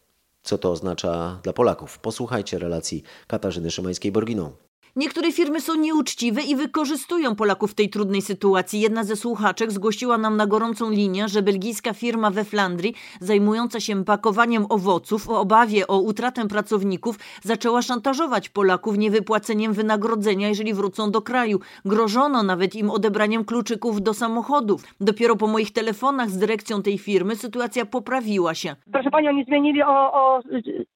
Co 0.44 0.58
to 0.58 0.72
oznacza 0.72 1.40
dla 1.44 1.54
Polaków? 1.54 2.00
Posłuchajcie 2.00 2.60
relacji 2.60 3.04
Katarzyny 3.28 3.70
Szymańskiej-Borginą. 3.70 4.50
Niektóre 4.96 5.32
firmy 5.32 5.62
są 5.62 5.76
nieuczciwe 5.76 6.42
i 6.42 6.56
wykorzystują 6.56 7.36
Polaków 7.36 7.72
w 7.72 7.76
tej 7.76 7.90
trudnej 7.90 8.22
sytuacji. 8.22 8.80
Jedna 8.80 9.04
ze 9.04 9.16
słuchaczek 9.16 9.72
zgłosiła 9.72 10.18
nam 10.18 10.38
na 10.38 10.48
gorącą 10.48 10.92
linię, 10.92 11.28
że 11.28 11.42
belgijska 11.42 11.94
firma 11.94 12.32
we 12.32 12.44
Flandrii, 12.44 12.94
zajmująca 13.20 13.80
się 13.80 14.06
pakowaniem 14.06 14.66
owoców, 14.70 15.26
w 15.26 15.30
obawie 15.30 15.88
o 15.88 16.00
utratę 16.00 16.48
pracowników, 16.48 17.20
zaczęła 17.42 17.82
szantażować 17.82 18.50
Polaków 18.50 18.98
niewypłaceniem 18.98 19.74
wynagrodzenia, 19.74 20.48
jeżeli 20.48 20.74
wrócą 20.74 21.12
do 21.12 21.22
kraju. 21.22 21.60
Grożono 21.86 22.44
nawet 22.44 22.76
im 22.76 22.90
odebraniem 22.90 23.46
kluczyków 23.46 24.02
do 24.02 24.14
samochodów. 24.14 24.84
Dopiero 25.00 25.36
po 25.36 25.48
moich 25.48 25.72
telefonach 25.72 26.30
z 26.30 26.38
dyrekcją 26.38 26.82
tej 26.82 26.98
firmy 26.98 27.36
sytuacja 27.36 27.86
poprawiła 27.86 28.54
się. 28.56 28.76
Proszę 28.92 29.12
Pani, 29.12 29.28
oni 29.28 29.46
zmienili 29.46 29.84
o, 29.84 30.14
o 30.14 30.42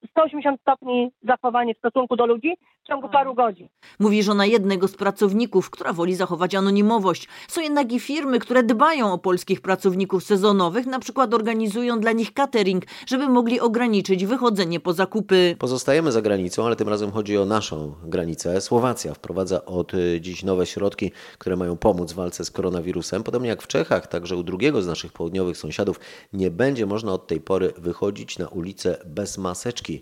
180 0.10 0.62
stopni 0.62 1.12
zachowanie 1.24 1.75
w 1.75 1.77
stosunku 1.77 2.16
do 2.16 2.25
ludzi 2.25 2.58
w 2.84 2.88
ciągu 2.88 3.10
paru 3.10 3.34
godzin. 3.34 3.68
Mówi 4.00 4.24
żona 4.24 4.46
jednego 4.46 4.88
z 4.88 4.96
pracowników, 4.96 5.70
która 5.70 5.94
woli 5.94 6.15
zachować 6.15 6.56
anonimowość. 6.56 7.27
Są 7.48 7.62
jednak 7.62 7.91
i 7.91 8.00
firmy, 8.00 8.39
które 8.39 8.63
dbają 8.63 9.13
o 9.13 9.17
polskich 9.17 9.62
pracowników 9.62 10.24
sezonowych, 10.24 10.86
na 10.86 11.00
przykład 11.00 11.34
organizują 11.34 12.00
dla 12.00 12.12
nich 12.12 12.34
catering, 12.34 12.84
żeby 13.08 13.29
mogli 13.29 13.60
ograniczyć 13.60 14.25
wychodzenie 14.25 14.79
po 14.79 14.94
zakupy. 14.94 15.56
Pozostajemy 15.60 16.12
za 16.12 16.22
granicą, 16.22 16.65
ale 16.65 16.75
tym 16.75 16.89
razem 16.89 17.12
chodzi 17.12 17.38
o 17.38 17.46
naszą 17.46 17.96
granicę. 18.03 18.62
Słowacja 18.62 19.13
wprowadza 19.13 19.65
od 19.65 19.94
y, 19.94 20.22
dziś 20.22 20.44
nowe 20.44 20.65
środki, 20.65 21.12
które 21.38 21.56
mają 21.56 21.77
pomóc 21.77 22.12
w 22.12 22.15
walce 22.15 22.46
z 22.46 22.51
koronawirusem. 22.51 23.24
Podobnie 23.24 23.50
jak 23.50 23.62
w 23.62 23.67
Czechach, 23.67 24.08
także 24.08 24.36
u 24.36 24.44
drugiego 24.44 24.82
z 24.82 24.88
naszych 24.88 25.13
południowych 25.13 25.58
sąsiadów 25.58 26.00
nie 26.34 26.51
będzie 26.51 26.86
można 26.86 27.13
od 27.13 27.27
tej 27.27 27.41
pory 27.41 27.74
wychodzić 27.77 28.38
na 28.38 28.48
ulicę 28.48 28.98
bez 29.06 29.38
maseczki, 29.38 30.01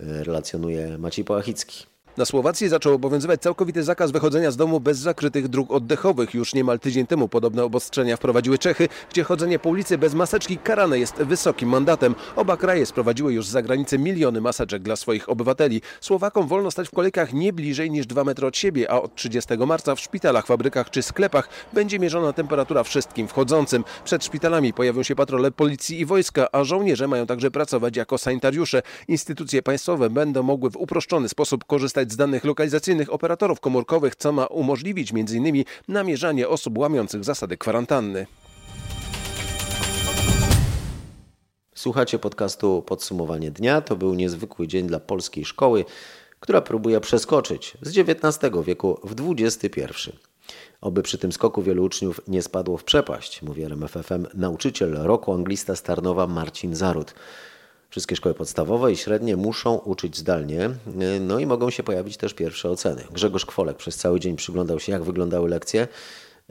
y, 0.00 0.24
relacjonuje 0.24 0.98
Maciej 0.98 1.24
Pałachicki. 1.24 1.91
Na 2.16 2.24
Słowacji 2.24 2.68
zaczął 2.68 2.94
obowiązywać 2.94 3.42
całkowity 3.42 3.82
zakaz 3.82 4.10
wychodzenia 4.10 4.50
z 4.50 4.56
domu 4.56 4.80
bez 4.80 4.98
zakrytych 4.98 5.48
dróg 5.48 5.70
oddechowych. 5.70 6.34
Już 6.34 6.54
niemal 6.54 6.80
tydzień 6.80 7.06
temu 7.06 7.28
podobne 7.28 7.64
obostrzenia 7.64 8.16
wprowadziły 8.16 8.58
Czechy, 8.58 8.88
gdzie 9.10 9.24
chodzenie 9.24 9.58
po 9.58 9.68
ulicy 9.68 9.98
bez 9.98 10.14
maseczki 10.14 10.58
karane 10.58 10.98
jest 10.98 11.14
wysokim 11.14 11.68
mandatem. 11.68 12.14
Oba 12.36 12.56
kraje 12.56 12.86
sprowadziły 12.86 13.32
już 13.32 13.46
z 13.46 13.50
zagranicy 13.50 13.98
miliony 13.98 14.40
maseczek 14.40 14.82
dla 14.82 14.96
swoich 14.96 15.28
obywateli. 15.28 15.80
Słowakom 16.00 16.48
wolno 16.48 16.70
stać 16.70 16.88
w 16.88 16.90
kolejkach 16.90 17.32
nie 17.32 17.52
bliżej 17.52 17.90
niż 17.90 18.06
2 18.06 18.24
metry 18.24 18.46
od 18.46 18.56
siebie, 18.56 18.90
a 18.90 19.00
od 19.00 19.14
30 19.14 19.56
marca 19.66 19.94
w 19.94 20.00
szpitalach, 20.00 20.46
fabrykach 20.46 20.90
czy 20.90 21.02
sklepach 21.02 21.48
będzie 21.72 21.98
mierzona 21.98 22.32
temperatura 22.32 22.82
wszystkim 22.82 23.28
wchodzącym. 23.28 23.84
Przed 24.04 24.24
szpitalami 24.24 24.72
pojawią 24.72 25.02
się 25.02 25.14
patrole 25.14 25.50
policji 25.50 26.00
i 26.00 26.06
wojska, 26.06 26.48
a 26.52 26.64
żołnierze 26.64 27.08
mają 27.08 27.26
także 27.26 27.50
pracować 27.50 27.96
jako 27.96 28.18
sanitariusze. 28.18 28.82
Instytucje 29.08 29.62
państwowe 29.62 30.10
będą 30.10 30.42
mogły 30.42 30.70
w 30.70 30.76
uproszczony 30.76 31.28
sposób 31.28 31.64
korzystać 31.64 32.01
korzystać 32.02 32.12
z 32.12 32.16
danych 32.16 32.44
lokalizacyjnych 32.44 33.12
operatorów 33.12 33.60
komórkowych, 33.60 34.16
co 34.16 34.32
ma 34.32 34.46
umożliwić 34.46 35.12
m.in. 35.12 35.64
namierzanie 35.88 36.48
osób 36.48 36.78
łamiących 36.78 37.24
zasady 37.24 37.56
kwarantanny. 37.56 38.26
Słuchacie 41.74 42.18
podcastu 42.18 42.82
Podsumowanie 42.86 43.50
Dnia. 43.50 43.80
To 43.80 43.96
był 43.96 44.14
niezwykły 44.14 44.68
dzień 44.68 44.86
dla 44.86 45.00
polskiej 45.00 45.44
szkoły, 45.44 45.84
która 46.40 46.60
próbuje 46.60 47.00
przeskoczyć 47.00 47.76
z 47.82 47.98
XIX 47.98 48.52
wieku 48.64 48.98
w 49.04 49.14
XXI. 49.30 50.12
Oby 50.80 51.02
przy 51.02 51.18
tym 51.18 51.32
skoku 51.32 51.62
wielu 51.62 51.84
uczniów 51.84 52.20
nie 52.28 52.42
spadło 52.42 52.76
w 52.78 52.84
przepaść, 52.84 53.42
mówi 53.42 53.62
RMFFM 53.62 54.26
nauczyciel 54.34 54.92
roku 54.92 55.32
anglista 55.32 55.76
z 55.76 55.82
Tarnowa 55.82 56.26
Marcin 56.26 56.74
Zarut. 56.74 57.14
Wszystkie 57.92 58.16
szkoły 58.16 58.34
podstawowe 58.34 58.92
i 58.92 58.96
średnie 58.96 59.36
muszą 59.36 59.74
uczyć 59.74 60.16
zdalnie, 60.16 60.70
no 61.20 61.38
i 61.38 61.46
mogą 61.46 61.70
się 61.70 61.82
pojawić 61.82 62.16
też 62.16 62.34
pierwsze 62.34 62.70
oceny. 62.70 63.04
Grzegorz 63.10 63.46
Kwolek 63.46 63.76
przez 63.76 63.96
cały 63.96 64.20
dzień 64.20 64.36
przyglądał 64.36 64.80
się, 64.80 64.92
jak 64.92 65.02
wyglądały 65.02 65.48
lekcje. 65.48 65.88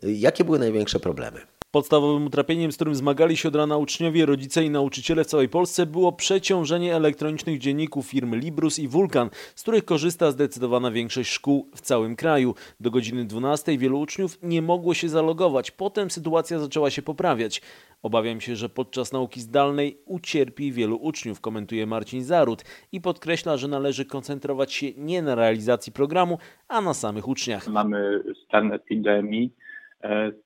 Jakie 0.03 0.43
były 0.43 0.59
największe 0.59 0.99
problemy? 0.99 1.41
Podstawowym 1.71 2.25
utrapieniem, 2.25 2.71
z 2.71 2.75
którym 2.75 2.95
zmagali 2.95 3.37
się 3.37 3.47
od 3.47 3.55
rana 3.55 3.77
uczniowie, 3.77 4.25
rodzice 4.25 4.63
i 4.63 4.69
nauczyciele 4.69 5.23
w 5.23 5.27
całej 5.27 5.49
Polsce 5.49 5.85
było 5.85 6.11
przeciążenie 6.11 6.95
elektronicznych 6.95 7.59
dzienników 7.59 8.07
firm 8.07 8.35
Librus 8.35 8.79
i 8.79 8.87
Vulkan, 8.87 9.29
z 9.55 9.61
których 9.61 9.85
korzysta 9.85 10.31
zdecydowana 10.31 10.91
większość 10.91 11.31
szkół 11.31 11.69
w 11.75 11.81
całym 11.81 12.15
kraju. 12.15 12.55
Do 12.79 12.91
godziny 12.91 13.25
12 13.25 13.77
wielu 13.77 13.99
uczniów 13.99 14.39
nie 14.43 14.61
mogło 14.61 14.93
się 14.93 15.09
zalogować. 15.09 15.71
Potem 15.71 16.11
sytuacja 16.11 16.59
zaczęła 16.59 16.89
się 16.89 17.01
poprawiać. 17.01 17.61
Obawiam 18.01 18.41
się, 18.41 18.55
że 18.55 18.69
podczas 18.69 19.11
nauki 19.11 19.41
zdalnej 19.41 19.97
ucierpi 20.05 20.71
wielu 20.71 20.97
uczniów, 20.97 21.41
komentuje 21.41 21.85
Marcin 21.85 22.23
Zarut 22.23 22.63
i 22.91 23.01
podkreśla, 23.01 23.57
że 23.57 23.67
należy 23.67 24.05
koncentrować 24.05 24.73
się 24.73 24.87
nie 24.97 25.21
na 25.21 25.35
realizacji 25.35 25.91
programu, 25.91 26.37
a 26.67 26.81
na 26.81 26.93
samych 26.93 27.27
uczniach. 27.27 27.67
Mamy 27.67 28.23
stan 28.47 28.73
epidemii 28.73 29.51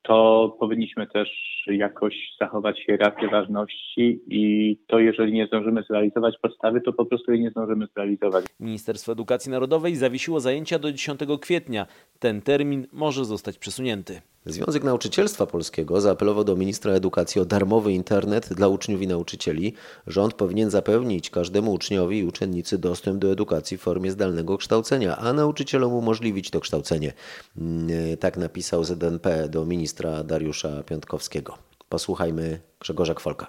to 0.01 0.49
powinniśmy 0.59 1.07
też 1.07 1.29
jakoś 1.67 2.15
zachować 2.39 2.85
hierarchię 2.85 3.27
ważności 3.27 4.21
i 4.27 4.77
to 4.87 4.99
jeżeli 4.99 5.33
nie 5.33 5.47
zdążymy 5.47 5.83
zrealizować 5.83 6.35
podstawy, 6.41 6.81
to 6.81 6.93
po 6.93 7.05
prostu 7.05 7.31
jej 7.31 7.41
nie 7.41 7.49
zdążymy 7.49 7.87
zrealizować. 7.93 8.45
Ministerstwo 8.59 9.11
Edukacji 9.11 9.51
Narodowej 9.51 9.95
zawiesiło 9.95 10.39
zajęcia 10.39 10.79
do 10.79 10.91
10 10.91 11.19
kwietnia. 11.41 11.85
Ten 12.19 12.41
termin 12.41 12.87
może 12.93 13.25
zostać 13.25 13.57
przesunięty. 13.57 14.21
Związek 14.45 14.83
Nauczycielstwa 14.83 15.45
Polskiego 15.45 16.01
zaapelował 16.01 16.43
do 16.43 16.55
ministra 16.55 16.93
edukacji 16.93 17.41
o 17.41 17.45
darmowy 17.45 17.93
internet 17.93 18.53
dla 18.53 18.67
uczniów 18.67 19.01
i 19.01 19.07
nauczycieli. 19.07 19.73
Rząd 20.07 20.33
powinien 20.33 20.69
zapewnić 20.69 21.29
każdemu 21.29 21.73
uczniowi 21.73 22.19
i 22.19 22.23
uczennicy 22.23 22.77
dostęp 22.77 23.19
do 23.19 23.31
edukacji 23.31 23.77
w 23.77 23.81
formie 23.81 24.11
zdalnego 24.11 24.57
kształcenia, 24.57 25.17
a 25.17 25.33
nauczycielom 25.33 25.93
umożliwić 25.93 26.49
to 26.49 26.59
kształcenie. 26.59 27.13
Mm, 27.57 28.17
tak 28.17 28.37
napisał 28.37 28.83
ZNP 28.83 29.44
do 29.49 29.65
ministra 29.65 30.23
Dariusza 30.23 30.83
Piątkowskiego. 30.83 31.57
Posłuchajmy 31.89 32.59
Grzegorza 32.79 33.13
Kwolka. 33.13 33.47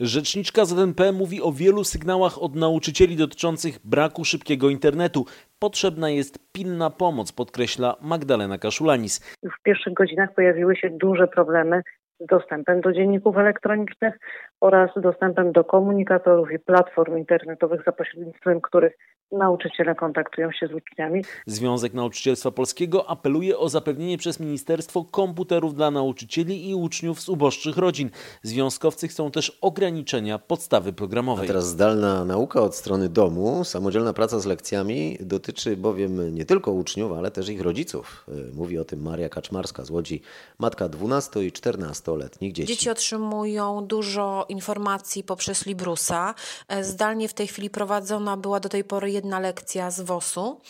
Rzeczniczka 0.00 0.64
ZNP 0.64 1.12
mówi 1.12 1.42
o 1.42 1.52
wielu 1.52 1.84
sygnałach 1.84 2.42
od 2.42 2.54
nauczycieli 2.54 3.16
dotyczących 3.16 3.78
braku 3.84 4.24
szybkiego 4.24 4.70
internetu. 4.70 5.26
Potrzebna 5.58 6.10
jest 6.10 6.52
pilna 6.52 6.90
pomoc, 6.90 7.32
podkreśla 7.32 7.96
Magdalena 8.00 8.58
Kaszulanis. 8.58 9.20
W 9.42 9.62
pierwszych 9.62 9.94
godzinach 9.94 10.34
pojawiły 10.34 10.76
się 10.76 10.90
duże 10.90 11.28
problemy 11.28 11.82
dostępem 12.20 12.80
do 12.80 12.92
dzienników 12.92 13.36
elektronicznych 13.36 14.18
oraz 14.60 14.90
dostępem 14.96 15.52
do 15.52 15.64
komunikatorów 15.64 16.52
i 16.52 16.58
platform 16.58 17.18
internetowych, 17.18 17.82
za 17.86 17.92
pośrednictwem 17.92 18.60
których 18.60 18.98
nauczyciele 19.32 19.94
kontaktują 19.94 20.52
się 20.52 20.66
z 20.66 20.72
uczniami. 20.72 21.24
Związek 21.46 21.94
Nauczycielstwa 21.94 22.50
Polskiego 22.50 23.10
apeluje 23.10 23.58
o 23.58 23.68
zapewnienie 23.68 24.18
przez 24.18 24.40
ministerstwo 24.40 25.04
komputerów 25.04 25.74
dla 25.74 25.90
nauczycieli 25.90 26.70
i 26.70 26.74
uczniów 26.74 27.20
z 27.20 27.28
uboższych 27.28 27.76
rodzin. 27.76 28.10
Związkowcy 28.42 29.08
chcą 29.08 29.30
też 29.30 29.58
ograniczenia 29.62 30.38
podstawy 30.38 30.92
programowej. 30.92 31.44
A 31.44 31.48
teraz 31.48 31.66
zdalna 31.66 32.24
nauka 32.24 32.60
od 32.60 32.74
strony 32.74 33.08
domu, 33.08 33.64
samodzielna 33.64 34.12
praca 34.12 34.38
z 34.38 34.46
lekcjami 34.46 35.18
dotyczy 35.20 35.76
bowiem 35.76 36.34
nie 36.34 36.44
tylko 36.44 36.72
uczniów, 36.72 37.12
ale 37.12 37.30
też 37.30 37.48
ich 37.48 37.60
rodziców. 37.60 38.26
Mówi 38.54 38.78
o 38.78 38.84
tym 38.84 39.02
Maria 39.02 39.28
Kaczmarska 39.28 39.84
z 39.84 39.90
Łodzi, 39.90 40.22
matka 40.58 40.88
12 40.88 41.44
i 41.44 41.52
14-letnich 42.08 42.52
dzieci. 42.52 42.72
Dzieci 42.72 42.90
otrzymują 42.90 43.86
dużo 43.86 44.46
informacji 44.48 45.24
poprzez 45.24 45.66
Librusa. 45.66 46.34
Zdalnie 46.82 47.28
w 47.28 47.34
tej 47.34 47.46
chwili 47.46 47.70
prowadzona 47.70 48.36
była 48.36 48.60
do 48.60 48.68
tej 48.68 48.84
pory 48.84 49.10
jedna 49.10 49.40
lekcja 49.40 49.90
z 49.90 50.00
WOS-u. 50.00 50.60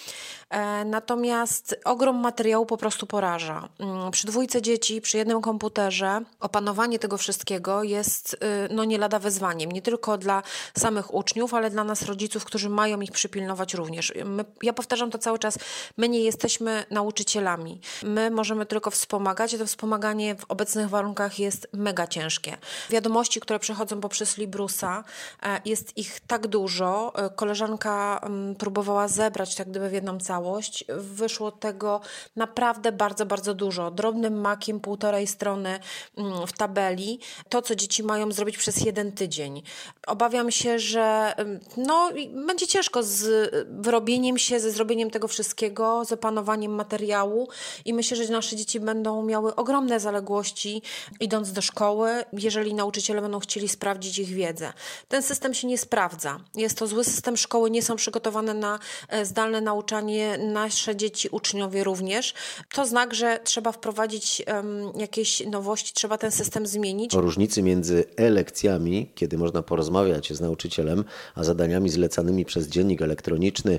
E, 0.51 0.85
natomiast 0.85 1.81
ogrom 1.85 2.17
materiału 2.17 2.67
po 2.67 2.77
prostu 2.77 3.07
poraża. 3.07 3.69
Mm, 3.79 4.11
przy 4.11 4.27
dwójce 4.27 4.63
dzieci, 4.63 5.01
przy 5.01 5.19
jednym 5.19 5.41
komputerze, 5.41 6.21
opanowanie 6.41 6.99
tego 6.99 7.19
wszystkiego 7.19 7.83
jest 7.83 8.35
y, 8.35 8.39
no, 8.71 8.85
nie 8.85 8.99
lada 8.99 9.19
wyzwaniem. 9.19 9.73
Nie 9.73 9.83
tylko 9.83 10.19
dla 10.19 10.43
samych 10.79 11.15
uczniów, 11.15 11.55
ale 11.55 11.71
dla 11.71 11.85
nas 11.85 12.03
rodziców, 12.03 12.45
którzy 12.45 12.69
mają 12.69 13.01
ich 13.01 13.13
przypilnować 13.13 13.75
również. 13.75 14.13
My, 14.25 14.45
ja 14.63 14.73
powtarzam 14.73 15.11
to 15.11 15.19
cały 15.19 15.39
czas, 15.39 15.59
my 15.97 16.09
nie 16.09 16.21
jesteśmy 16.21 16.85
nauczycielami. 16.91 17.81
My 18.03 18.31
możemy 18.31 18.67
tylko 18.67 18.91
wspomagać, 18.91 19.55
a 19.55 19.59
to 19.59 19.67
wspomaganie 19.67 20.35
w 20.35 20.45
obecnych 20.49 20.89
warunkach 20.89 21.28
jest 21.39 21.69
mega 21.73 22.07
ciężkie. 22.07 22.57
Wiadomości, 22.91 23.41
które 23.41 23.59
przechodzą 23.59 24.01
poprzez 24.01 24.39
Librusa, 24.39 25.05
e, 25.43 25.61
jest 25.65 25.99
ich 25.99 26.21
tak 26.21 26.47
dużo. 26.47 27.13
E, 27.17 27.31
koleżanka 27.31 28.21
mm, 28.23 28.55
próbowała 28.55 29.09
zebrać 29.09 29.55
tak 29.55 29.71
gdyby 29.71 29.89
w 29.89 29.93
jedną 29.93 30.21
całość. 30.21 30.85
Wyszło 30.89 31.53
tego 31.53 32.01
naprawdę 32.37 32.93
bardzo, 32.93 33.27
bardzo 33.27 33.55
dużo. 33.55 33.91
Drobnym 33.91 34.41
makiem 34.41 34.81
półtorej 34.81 35.27
strony 35.27 35.81
mm, 36.17 36.47
w 36.47 36.53
tabeli. 36.53 37.21
To, 37.49 37.63
co 37.63 37.75
dzieci 37.75 38.03
mają 38.03 38.33
zrobić 38.33 38.59
przez 38.59 38.85
jeden 38.85 39.13
tydzień. 39.13 39.63
Obawiam 40.07 40.51
się, 40.51 40.79
że 40.79 41.35
mm, 41.37 41.61
no, 41.77 42.11
będzie 42.47 42.67
ciężko 42.67 43.03
z 43.03 43.51
wyrobieniem 43.81 44.39
się, 44.39 44.61
ze 44.61 44.71
zrobieniem 44.71 45.11
tego 45.11 45.29
wszystkiego, 45.29 46.05
z 46.05 46.13
opanowaniem 46.13 46.75
materiału 46.75 47.49
i 47.85 47.95
myślę, 47.95 48.17
że 48.17 48.33
nasze 48.33 48.57
dzieci 48.57 48.81
będą 48.81 49.23
miały 49.23 49.55
ogromne 49.55 50.01
zaległości 50.01 50.83
idąc 51.21 51.53
do 51.53 51.63
szkoły, 51.63 52.11
jeżeli 52.33 52.75
nauczyciele 52.75 53.23
będą 53.23 53.41
chcieli 53.41 53.69
sprawdzić 53.69 54.19
ich 54.19 54.29
wiedzę. 54.29 54.73
Ten 55.09 55.23
system 55.23 55.55
się 55.55 55.67
nie 55.67 55.79
sprawdza. 55.79 56.41
Jest 56.55 56.79
to 56.79 56.87
zły 56.87 57.05
system, 57.05 57.37
szkoły 57.37 57.71
nie 57.71 57.83
są 57.83 57.97
przygotowane 57.97 58.55
na 58.55 58.79
e, 59.09 59.25
zdalne 59.25 59.61
nauczanie 59.61 60.39
nasze 60.39 60.97
dzieci, 60.97 61.29
uczniowie 61.29 61.85
również. 61.85 62.35
To 62.73 62.87
znak, 62.87 63.15
że 63.15 63.41
trzeba 63.45 63.73
wprowadzić 63.73 64.43
um, 64.47 64.93
jakieś 64.97 65.47
nowości, 65.47 65.93
trzeba 65.95 66.19
ten 66.19 66.31
system 66.31 66.67
zmienić. 66.67 67.15
O 67.15 67.21
różnicy 67.21 67.63
między 67.63 68.05
e-lekcjami, 68.17 69.11
kiedy 69.15 69.39
można 69.39 69.63
porozmawiać 69.63 70.33
z 70.33 70.41
nauczycielem, 70.41 71.05
a 71.35 71.45
zadaniami 71.45 71.91
zlecanymi 71.91 72.45
przez 72.45 72.69
dziennik 72.69 73.03
elektroniczny, 73.03 73.79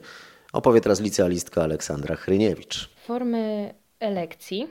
opowie 0.53 0.81
teraz 0.81 0.99
licealistka 0.99 1.63
Aleksandra 1.63 2.15
Chryniewicz. 2.15 2.89
Formy 3.07 3.73
e-lekcji 3.99 4.67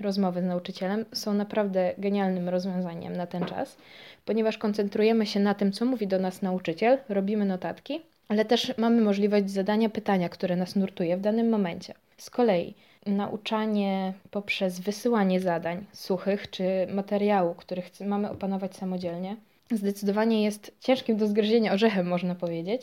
rozmowy 0.00 0.40
z 0.40 0.44
nauczycielem 0.44 1.04
są 1.12 1.34
naprawdę 1.34 1.94
genialnym 1.98 2.48
rozwiązaniem 2.48 3.16
na 3.16 3.26
ten 3.26 3.44
czas, 3.44 3.76
ponieważ 4.24 4.58
koncentrujemy 4.58 5.26
się 5.26 5.40
na 5.40 5.54
tym, 5.54 5.72
co 5.72 5.84
mówi 5.84 6.06
do 6.06 6.18
nas 6.18 6.42
nauczyciel, 6.42 6.98
robimy 7.08 7.44
notatki, 7.44 8.00
ale 8.28 8.44
też 8.44 8.78
mamy 8.78 9.00
możliwość 9.00 9.50
zadania 9.50 9.88
pytania, 9.88 10.28
które 10.28 10.56
nas 10.56 10.76
nurtuje 10.76 11.16
w 11.16 11.20
danym 11.20 11.48
momencie. 11.48 11.94
Z 12.16 12.30
kolei 12.30 12.74
nauczanie 13.06 14.12
poprzez 14.30 14.80
wysyłanie 14.80 15.40
zadań 15.40 15.84
suchych 15.92 16.50
czy 16.50 16.64
materiału, 16.94 17.54
który 17.54 17.82
mamy 18.06 18.30
opanować 18.30 18.76
samodzielnie, 18.76 19.36
zdecydowanie 19.70 20.44
jest 20.44 20.76
ciężkim 20.80 21.16
do 21.16 21.26
zgryzienia 21.26 21.72
orzechem, 21.72 22.06
można 22.06 22.34
powiedzieć. 22.34 22.82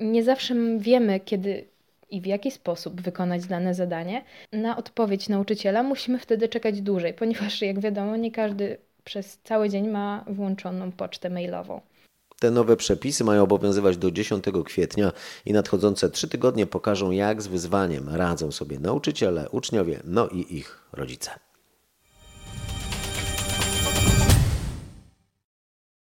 Nie 0.00 0.24
zawsze 0.24 0.54
wiemy, 0.78 1.20
kiedy 1.20 1.64
i 2.12 2.20
w 2.20 2.26
jaki 2.26 2.50
sposób 2.50 3.00
wykonać 3.00 3.46
dane 3.46 3.74
zadanie. 3.74 4.24
Na 4.52 4.76
odpowiedź 4.76 5.28
nauczyciela 5.28 5.82
musimy 5.82 6.18
wtedy 6.18 6.48
czekać 6.48 6.80
dłużej, 6.80 7.14
ponieważ, 7.14 7.62
jak 7.62 7.80
wiadomo, 7.80 8.16
nie 8.16 8.30
każdy 8.30 8.78
przez 9.04 9.38
cały 9.44 9.68
dzień 9.68 9.88
ma 9.88 10.24
włączoną 10.28 10.92
pocztę 10.92 11.30
mailową. 11.30 11.80
Te 12.40 12.50
nowe 12.50 12.76
przepisy 12.76 13.24
mają 13.24 13.42
obowiązywać 13.42 13.96
do 13.96 14.10
10 14.10 14.44
kwietnia 14.64 15.12
i 15.46 15.52
nadchodzące 15.52 16.10
trzy 16.10 16.28
tygodnie 16.28 16.66
pokażą, 16.66 17.10
jak 17.10 17.42
z 17.42 17.46
wyzwaniem 17.46 18.08
radzą 18.08 18.52
sobie 18.52 18.78
nauczyciele, 18.78 19.48
uczniowie, 19.50 20.00
no 20.04 20.28
i 20.28 20.56
ich 20.56 20.88
rodzice. 20.92 21.30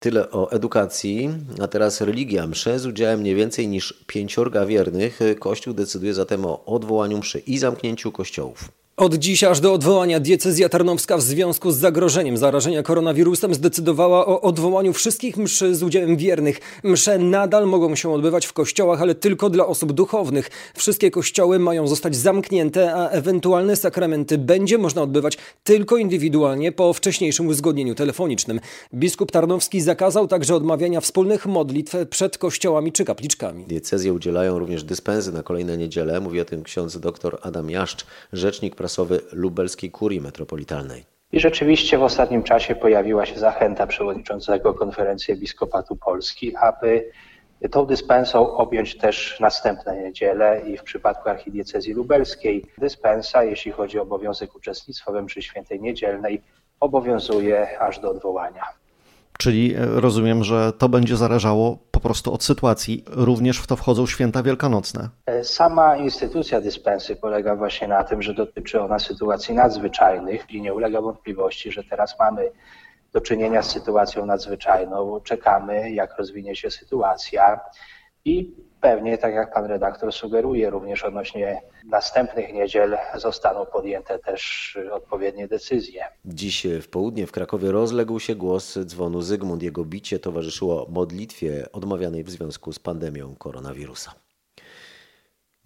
Tyle 0.04 0.30
o 0.30 0.50
edukacji, 0.50 1.30
a 1.62 1.68
teraz 1.68 2.00
religia. 2.00 2.46
Msze 2.46 2.78
z 2.78 2.86
udziałem 2.86 3.22
nie 3.22 3.34
więcej 3.34 3.68
niż 3.68 4.04
pięciorga 4.06 4.66
wiernych. 4.66 5.20
Kościół 5.38 5.74
decyduje 5.74 6.14
zatem 6.14 6.46
o 6.46 6.64
odwołaniu 6.64 7.18
mszy 7.18 7.38
i 7.38 7.58
zamknięciu 7.58 8.12
kościołów. 8.12 8.68
Od 8.96 9.14
dziś 9.14 9.44
aż 9.44 9.61
do 9.61 9.72
odwołania 9.72 10.20
diecezja 10.20 10.68
tarnowska 10.68 11.16
w 11.16 11.22
związku 11.22 11.70
z 11.70 11.76
zagrożeniem 11.76 12.37
zarażenia 12.37 12.83
koronawirusem 12.83 13.54
zdecydowała 13.54 14.26
o 14.26 14.40
odwołaniu 14.40 14.92
wszystkich 14.92 15.37
mszy 15.37 15.74
z 15.74 15.83
udziałem 15.83 16.16
wiernych. 16.16 16.61
Msze 16.83 17.18
nadal 17.18 17.66
mogą 17.66 17.94
się 17.94 18.12
odbywać 18.12 18.46
w 18.46 18.52
kościołach, 18.52 19.02
ale 19.02 19.14
tylko 19.14 19.50
dla 19.50 19.66
osób 19.66 19.92
duchownych. 19.92 20.50
Wszystkie 20.74 21.11
kościoły 21.11 21.59
mają 21.59 21.87
zostać 21.87 22.16
zamknięte, 22.16 22.94
a 22.94 23.09
ewentualne 23.09 23.76
sakramenty 23.76 24.38
będzie 24.38 24.78
można 24.78 25.02
odbywać 25.02 25.38
tylko 25.64 25.96
indywidualnie 25.96 26.72
po 26.72 26.92
wcześniejszym 26.92 27.46
uzgodnieniu 27.46 27.94
telefonicznym. 27.94 28.61
Biskup 28.94 29.33
Tarnowski 29.33 29.80
zakazał 29.80 30.28
także 30.28 30.54
odmawiania 30.54 31.00
wspólnych 31.00 31.46
modlitw 31.46 31.94
przed 32.11 32.38
kościołami 32.38 32.92
czy 32.92 33.04
kapliczkami. 33.04 33.64
Diecezje 33.64 34.12
udzielają 34.12 34.59
również 34.59 34.85
dyspensy 34.85 35.33
na 35.33 35.42
kolejne 35.42 35.76
niedzielę. 35.76 36.20
Mówi 36.20 36.40
o 36.40 36.44
tym 36.44 36.62
ksiądz 36.62 36.98
dr 36.98 37.38
Adam 37.42 37.70
Jaszcz, 37.70 38.07
rzecznik 38.33 38.76
prasowy 38.84 39.20
lubelskiej 39.32 39.90
kurii 39.90 40.20
metropolitalnej. 40.20 41.04
I 41.32 41.40
rzeczywiście 41.40 41.98
w 41.98 42.02
ostatnim 42.02 42.42
czasie 42.42 42.74
pojawiła 42.74 43.26
się 43.26 43.38
zachęta 43.38 43.86
przewodniczącego 43.86 44.74
Konferencji 44.74 45.34
Episkopatu 45.34 45.96
Polski, 45.96 46.56
aby 46.56 47.10
tą 47.70 47.86
dyspensą 47.86 48.56
objąć 48.56 48.98
też 48.98 49.40
następne 49.40 50.02
niedziele 50.02 50.62
i 50.66 50.76
w 50.76 50.82
przypadku 50.82 51.28
archidiecezji 51.28 51.92
lubelskiej 51.92 52.64
dyspensa, 52.78 53.44
jeśli 53.44 53.72
chodzi 53.72 53.98
o 53.98 54.02
obowiązek 54.02 54.54
uczestnictwa 54.54 55.12
we 55.12 55.22
mszy 55.22 55.42
świętej 55.42 55.80
niedzielnej, 55.80 56.42
obowiązuje 56.80 57.80
aż 57.80 57.98
do 57.98 58.10
odwołania. 58.10 58.64
Czyli 59.38 59.74
e, 59.74 59.86
rozumiem, 59.86 60.44
że 60.44 60.72
to 60.72 60.88
będzie 60.88 61.16
zależało 61.16 61.78
po 61.90 62.00
prostu 62.00 62.34
od 62.34 62.44
sytuacji. 62.44 63.04
Również 63.06 63.58
w 63.58 63.66
to 63.66 63.76
wchodzą 63.76 64.06
święta 64.06 64.42
wielkanocne. 64.42 65.08
E, 65.26 65.44
sama 65.44 65.96
instytucja 65.96 66.60
dyspensy 66.60 67.16
polega 67.16 67.56
właśnie 67.56 67.88
na 67.88 68.04
tym, 68.04 68.22
że 68.22 68.34
dotyczy 68.34 68.80
ona 68.80 68.98
sytuacji 68.98 69.54
nadzwyczajnych 69.54 70.50
i 70.50 70.62
nie 70.62 70.74
ulega 70.74 71.00
wątpliwości, 71.00 71.72
że 71.72 71.84
teraz 71.84 72.18
mamy 72.18 72.50
do 73.12 73.20
czynienia 73.20 73.62
z 73.62 73.70
sytuacją 73.70 74.26
nadzwyczajną. 74.26 75.20
Czekamy, 75.20 75.90
jak 75.90 76.18
rozwinie 76.18 76.56
się 76.56 76.70
sytuacja. 76.70 77.60
i 78.24 78.54
pewnie, 78.84 79.18
tak 79.18 79.34
jak 79.34 79.54
pan 79.54 79.64
redaktor 79.64 80.12
sugeruje, 80.12 80.70
również 80.70 81.04
odnośnie 81.04 81.62
następnych 81.90 82.52
niedziel 82.52 82.96
zostaną 83.14 83.66
podjęte 83.66 84.18
też 84.18 84.78
odpowiednie 84.92 85.48
decyzje. 85.48 86.04
Dziś 86.24 86.66
w 86.82 86.88
południe 86.88 87.26
w 87.26 87.32
Krakowie 87.32 87.72
rozległ 87.72 88.20
się 88.20 88.34
głos 88.34 88.78
dzwonu 88.78 89.22
Zygmunt. 89.22 89.62
Jego 89.62 89.84
bicie 89.84 90.18
towarzyszyło 90.18 90.86
modlitwie 90.90 91.72
odmawianej 91.72 92.24
w 92.24 92.30
związku 92.30 92.72
z 92.72 92.78
pandemią 92.78 93.34
koronawirusa. 93.38 94.14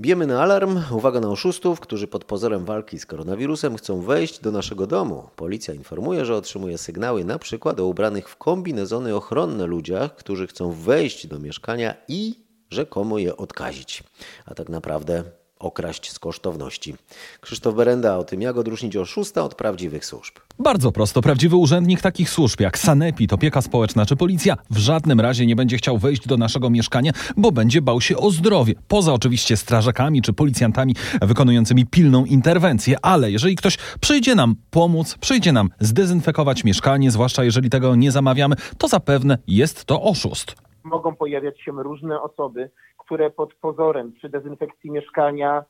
Bijemy 0.01 0.27
na 0.27 0.43
alarm. 0.43 0.81
Uwaga 0.93 1.21
na 1.21 1.29
oszustów, 1.31 1.81
którzy 1.81 2.09
pod 2.09 2.25
pozorem 2.25 2.65
walki 2.65 2.99
z 2.99 3.07
koronawirusem 3.07 3.77
chcą 3.77 4.01
wejść 4.01 4.41
do 4.41 4.53
naszego 4.53 4.87
domu. 4.87 5.29
Policja 5.37 5.75
informuje, 5.75 6.25
że 6.25 6.37
otrzymuje 6.37 6.79
sygnały 6.79 7.25
na 7.25 7.39
przykład 7.39 7.81
o 7.81 7.87
ubranych 7.87 8.29
w 8.29 8.37
kombinezony 8.37 9.17
ochronne 9.17 9.67
ludziach, 9.67 10.15
którzy 10.15 10.47
chcą 10.47 10.73
wejść 10.73 11.27
do 11.27 11.39
mieszkania 11.39 11.95
i 12.09 12.48
rzekomo 12.71 13.19
je 13.19 13.37
odkazić. 13.37 14.03
A 14.47 14.55
tak 14.55 14.69
naprawdę 14.69 15.25
okraść 15.59 16.13
z 16.13 16.19
kosztowności. 16.19 16.95
Krzysztof 17.41 17.75
Berenda 17.75 18.17
o 18.17 18.25
tym, 18.25 18.43
jak 18.43 18.57
odróżnić 18.57 18.97
oszusta 18.97 19.43
od 19.43 19.55
prawdziwych 19.55 20.07
służb. 20.07 20.35
Bardzo 20.59 20.93
prosto. 20.93 21.23
Prawdziwy 21.23 21.57
urzędnik 21.57 22.01
takich 22.01 22.31
służb 22.31 22.61
jak 22.61 22.79
Sanepid, 22.79 23.33
opieka 23.33 23.63
społeczna 23.63 24.07
czy 24.07 24.17
policja 24.17 24.57
w 24.71 24.79
żadnym 24.79 25.21
razie 25.21 25.47
nie 25.47 25.57
będzie 25.57 25.77
chciał 25.77 25.99
wejść 25.99 26.27
do 26.27 26.37
naszego 26.37 26.71
mieszkania, 26.71 27.13
bo 27.37 27.53
będzie 27.53 27.83
bał 27.83 28.01
się 28.01 28.17
o 28.17 28.31
zdrowie. 28.31 28.75
Poza 28.89 29.13
oczywiście 29.13 29.57
strażakami 29.57 30.23
czy 30.23 30.33
policjantami 30.33 30.95
wykonującymi 31.23 31.87
pilną 31.87 32.25
interwencję. 32.25 32.97
Ale 33.03 33.31
jeżeli 33.31 33.57
ktoś 33.57 33.79
przyjdzie 34.01 34.35
nam 34.35 34.57
pomóc, 34.71 35.15
przyjdzie 35.21 35.53
nam 35.53 35.71
zdezynfekować 35.81 36.65
mieszkanie, 36.65 37.11
zwłaszcza 37.11 37.45
jeżeli 37.45 37.71
tego 37.71 37.97
nie 37.97 38.13
zamawiamy, 38.13 38.57
to 38.79 38.89
zapewne 38.89 39.39
jest 39.47 39.85
to 39.85 40.03
oszust. 40.03 40.68
Mogą 40.85 41.17
pojawiać 41.17 41.61
się 41.61 41.73
różne 41.73 42.23
osoby, 42.23 42.71
które 42.99 43.31
pod 43.31 43.55
pozorem 43.55 44.13
przy 44.13 44.29
dezynfekcji 44.29 44.91
mieszkania 44.91 45.65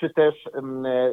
czy 0.00 0.10
też 0.10 0.34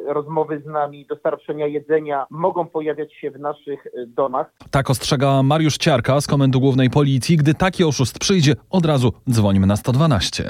rozmowy 0.06 0.60
z 0.60 0.66
nami, 0.66 1.06
dostarczenia 1.06 1.66
jedzenia 1.66 2.26
mogą 2.30 2.66
pojawiać 2.66 3.14
się 3.14 3.30
w 3.30 3.38
naszych 3.38 3.86
e, 3.86 3.90
domach. 4.06 4.52
Tak 4.70 4.90
ostrzega 4.90 5.42
Mariusz 5.42 5.76
Ciarka 5.76 6.20
z 6.20 6.26
Komendy 6.26 6.58
Głównej 6.58 6.90
Policji. 6.90 7.36
Gdy 7.36 7.54
taki 7.54 7.84
oszust 7.84 8.18
przyjdzie, 8.18 8.54
od 8.70 8.86
razu 8.86 9.12
dzwonimy 9.30 9.66
na 9.66 9.76
112. 9.76 10.44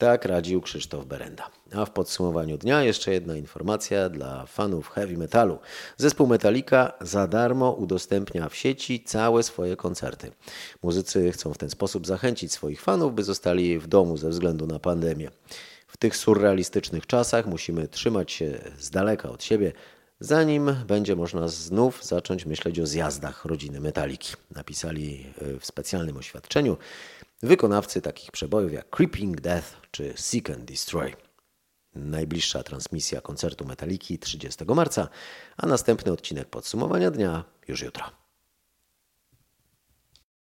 Tak 0.00 0.24
radził 0.24 0.60
Krzysztof 0.60 1.04
Berenda. 1.06 1.50
A 1.74 1.84
w 1.84 1.90
podsumowaniu 1.90 2.58
dnia 2.58 2.82
jeszcze 2.82 3.12
jedna 3.12 3.36
informacja 3.36 4.08
dla 4.08 4.46
fanów 4.46 4.88
heavy 4.88 5.16
metalu. 5.16 5.58
Zespół 5.96 6.26
Metallica 6.26 6.92
za 7.00 7.26
darmo 7.26 7.72
udostępnia 7.72 8.48
w 8.48 8.56
sieci 8.56 9.04
całe 9.04 9.42
swoje 9.42 9.76
koncerty. 9.76 10.32
Muzycy 10.82 11.32
chcą 11.32 11.54
w 11.54 11.58
ten 11.58 11.70
sposób 11.70 12.06
zachęcić 12.06 12.52
swoich 12.52 12.80
fanów, 12.80 13.14
by 13.14 13.24
zostali 13.24 13.78
w 13.78 13.86
domu 13.86 14.16
ze 14.16 14.28
względu 14.28 14.66
na 14.66 14.78
pandemię. 14.78 15.30
W 15.86 15.96
tych 15.96 16.16
surrealistycznych 16.16 17.06
czasach 17.06 17.46
musimy 17.46 17.88
trzymać 17.88 18.32
się 18.32 18.58
z 18.78 18.90
daleka 18.90 19.30
od 19.30 19.44
siebie, 19.44 19.72
zanim 20.20 20.74
będzie 20.86 21.16
można 21.16 21.48
znów 21.48 22.04
zacząć 22.04 22.46
myśleć 22.46 22.80
o 22.80 22.86
zjazdach 22.86 23.44
rodziny 23.44 23.80
Metaliki. 23.80 24.34
Napisali 24.50 25.26
w 25.60 25.66
specjalnym 25.66 26.16
oświadczeniu 26.16 26.76
wykonawcy 27.42 28.02
takich 28.02 28.30
przebojów 28.30 28.72
jak 28.72 28.90
Creeping 28.90 29.40
Death 29.40 29.79
czy 29.90 30.14
Seek 30.16 30.50
and 30.50 30.64
Destroy. 30.64 31.16
Najbliższa 31.94 32.62
transmisja 32.62 33.20
koncertu 33.20 33.64
Metaliki 33.64 34.18
30 34.18 34.64
marca, 34.64 35.08
a 35.56 35.66
następny 35.66 36.12
odcinek 36.12 36.48
podsumowania 36.48 37.10
dnia 37.10 37.44
już 37.68 37.82
jutro. 37.82 38.19